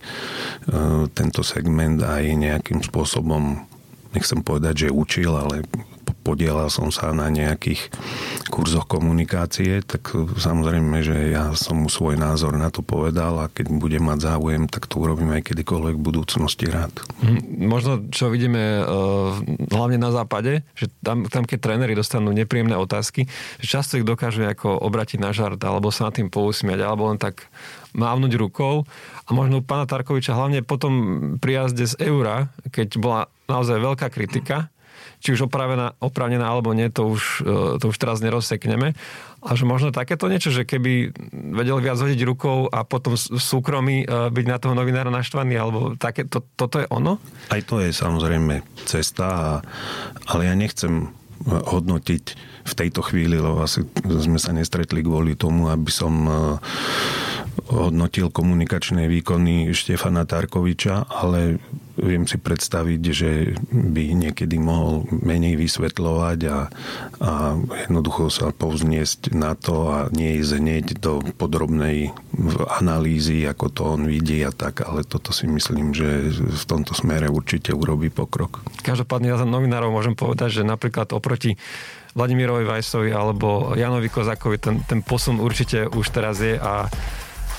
tento 1.18 1.41
segment 1.41 2.06
aj 2.06 2.30
nejakým 2.30 2.86
spôsobom 2.86 3.65
nechcem 4.15 4.39
povedať, 4.39 4.88
že 4.88 4.95
učil, 4.95 5.36
ale 5.36 5.67
podielal 6.25 6.73
som 6.73 6.89
sa 6.89 7.13
na 7.13 7.30
nejakých 7.30 7.93
kurzoch 8.49 8.89
komunikácie, 8.89 9.86
tak 9.86 10.10
samozrejme, 10.17 11.06
že 11.06 11.38
ja 11.38 11.54
som 11.54 11.86
mu 11.86 11.89
svoj 11.89 12.17
názor 12.17 12.58
na 12.58 12.73
to 12.73 12.82
povedal 12.82 13.45
a 13.45 13.54
keď 13.54 13.69
bude 13.69 14.01
mať 14.01 14.34
záujem, 14.34 14.65
tak 14.65 14.89
to 14.89 14.97
urobím 14.97 15.38
aj 15.38 15.54
kedykoľvek 15.54 15.95
v 16.01 16.06
budúcnosti 16.06 16.65
rád. 16.65 16.97
Mhm. 17.21 17.69
Možno, 17.69 17.91
čo 18.10 18.34
vidíme 18.34 18.82
uh, 18.82 19.38
hlavne 19.69 20.01
na 20.01 20.10
západe, 20.10 20.65
že 20.73 20.89
tam, 21.06 21.30
tam 21.30 21.45
keď 21.45 21.62
tréneri 21.62 21.93
dostanú 21.93 22.34
nepríjemné 22.34 22.73
otázky, 22.73 23.30
že 23.62 23.67
často 23.69 24.01
ich 24.01 24.08
dokážu 24.08 24.41
ako 24.49 24.82
obratiť 24.82 25.21
na 25.21 25.30
žart, 25.30 25.62
alebo 25.62 25.93
sa 25.93 26.10
na 26.10 26.12
tým 26.12 26.34
pousmiať, 26.34 26.82
alebo 26.82 27.06
len 27.13 27.21
tak 27.21 27.45
mávnuť 27.95 28.31
rukou. 28.36 28.84
A 29.25 29.29
možno 29.31 29.63
pána 29.63 29.88
Tarkoviča 29.88 30.36
hlavne 30.36 30.62
potom 30.62 30.93
pri 31.39 31.65
jazde 31.65 31.88
z 31.88 31.95
eura, 32.03 32.51
keď 32.69 32.99
bola 32.99 33.21
naozaj 33.47 33.79
veľká 33.79 34.08
kritika, 34.12 34.69
či 35.23 35.34
už 35.34 35.49
opravená, 35.49 35.97
opravnená 35.97 36.45
alebo 36.45 36.75
nie, 36.75 36.91
to 36.93 37.10
už, 37.10 37.41
e, 37.41 37.81
to 37.81 37.89
už 37.89 37.97
teraz 37.97 38.21
nerozsekneme. 38.21 38.93
A 39.45 39.49
že 39.53 39.65
možno 39.65 39.93
takéto 39.93 40.29
niečo, 40.29 40.49
že 40.49 40.65
keby 40.65 41.13
vedel 41.53 41.77
viac 41.81 41.97
hodiť 41.97 42.21
rukou 42.25 42.69
a 42.69 42.86
potom 42.86 43.17
v 43.17 43.41
súkromí 43.41 44.05
e, 44.05 44.05
byť 44.29 44.45
na 44.45 44.58
toho 44.62 44.73
novinára 44.77 45.10
naštvaný, 45.10 45.58
alebo 45.58 45.79
také, 45.97 46.29
to, 46.29 46.45
toto 46.53 46.81
je 46.81 46.88
ono? 46.93 47.17
Aj 47.49 47.62
to 47.65 47.81
je 47.81 47.89
samozrejme 47.89 48.62
cesta, 48.86 49.62
ale 50.29 50.41
ja 50.45 50.53
nechcem 50.53 51.10
hodnotiť 51.43 52.24
v 52.65 52.74
tejto 52.74 53.04
chvíli, 53.04 53.38
lebo 53.38 53.62
asi 53.62 53.84
sme 54.04 54.39
sa 54.39 54.56
nestretli 54.56 55.04
kvôli 55.04 55.36
tomu, 55.36 55.67
aby 55.67 55.91
som 55.91 56.13
e, 56.26 56.34
hodnotil 57.69 58.32
komunikačné 58.32 59.06
výkony 59.12 59.76
Štefana 59.76 60.24
Tarkoviča, 60.24 61.06
ale 61.12 61.60
viem 61.95 62.27
si 62.27 62.36
predstaviť, 62.36 63.01
že 63.12 63.31
by 63.71 64.03
niekedy 64.15 64.60
mohol 64.60 65.08
menej 65.10 65.55
vysvetľovať 65.55 66.39
a, 66.51 66.60
a 67.23 67.31
jednoducho 67.88 68.27
sa 68.27 68.51
povzniesť 68.51 69.31
na 69.31 69.55
to 69.55 69.75
a 69.91 69.97
nie 70.12 70.39
ísť 70.39 70.51
hneď 70.60 70.86
do 70.99 71.23
podrobnej 71.36 72.12
analýzy, 72.79 73.47
ako 73.47 73.65
to 73.71 73.81
on 73.88 74.01
vidí 74.08 74.43
a 74.43 74.51
tak, 74.51 74.84
ale 74.84 75.08
toto 75.08 75.31
si 75.31 75.47
myslím, 75.47 75.95
že 75.95 76.36
v 76.36 76.63
tomto 76.67 76.91
smere 76.91 77.31
určite 77.31 77.71
urobí 77.71 78.12
pokrok. 78.12 78.63
Každopádne 78.84 79.31
ja 79.31 79.39
za 79.39 79.47
novinárov 79.47 79.91
môžem 79.91 80.13
povedať, 80.13 80.62
že 80.62 80.67
napríklad 80.67 81.15
oproti 81.15 81.55
Vladimirovi 82.15 82.63
Vajsovi 82.63 83.12
alebo 83.12 83.75
Janovi 83.75 84.08
Kozakovi 84.08 84.58
ten, 84.60 84.79
ten 84.88 85.03
posun 85.03 85.43
určite 85.43 85.91
už 85.91 86.15
teraz 86.15 86.39
je 86.39 86.55
a 86.55 86.88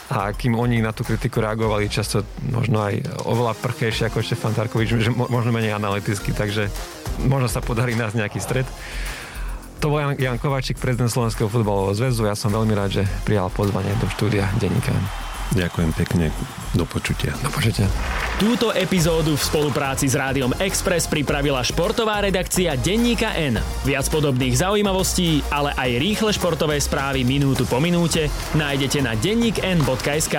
a 0.06 0.30
kým 0.30 0.54
oni 0.54 0.78
na 0.78 0.94
tú 0.94 1.02
kritiku 1.02 1.42
reagovali 1.42 1.90
často 1.90 2.22
možno 2.46 2.78
aj 2.78 3.26
oveľa 3.26 3.58
prchejšie 3.58 4.06
ako 4.06 4.22
Štefan 4.22 4.54
Tarkovič, 4.54 4.88
že 5.02 5.10
možno 5.10 5.50
menej 5.50 5.74
analyticky, 5.74 6.30
takže 6.30 6.70
možno 7.26 7.50
sa 7.50 7.58
podarí 7.58 7.98
nás 7.98 8.14
nejaký 8.14 8.38
stred. 8.38 8.66
To 9.82 9.92
bol 9.92 10.00
Jan, 10.16 10.40
Kovačík, 10.40 10.80
prezident 10.80 11.12
Slovenského 11.12 11.52
futbalového 11.52 11.92
zväzu. 11.92 12.24
Ja 12.24 12.38
som 12.38 12.54
veľmi 12.54 12.72
rád, 12.72 13.02
že 13.02 13.08
prijal 13.28 13.52
pozvanie 13.52 13.92
do 14.00 14.08
štúdia 14.08 14.48
Denníka. 14.56 15.25
Ďakujem 15.54 15.90
pekne. 15.94 16.26
Do 16.74 16.82
počutia. 16.88 17.36
Do 17.40 17.48
počutia. 17.48 17.86
Túto 18.36 18.74
epizódu 18.74 19.38
v 19.38 19.42
spolupráci 19.42 20.10
s 20.10 20.18
Rádiom 20.18 20.52
Express 20.60 21.08
pripravila 21.08 21.62
športová 21.64 22.20
redakcia 22.20 22.76
Denníka 22.76 23.32
N. 23.38 23.62
Viac 23.86 24.10
podobných 24.12 24.58
zaujímavostí, 24.58 25.40
ale 25.48 25.72
aj 25.72 25.90
rýchle 26.02 26.30
športové 26.36 26.76
správy 26.82 27.24
minútu 27.24 27.64
po 27.64 27.80
minúte 27.80 28.28
nájdete 28.52 28.98
na 29.00 29.16
denníkn.sk. 29.16 30.36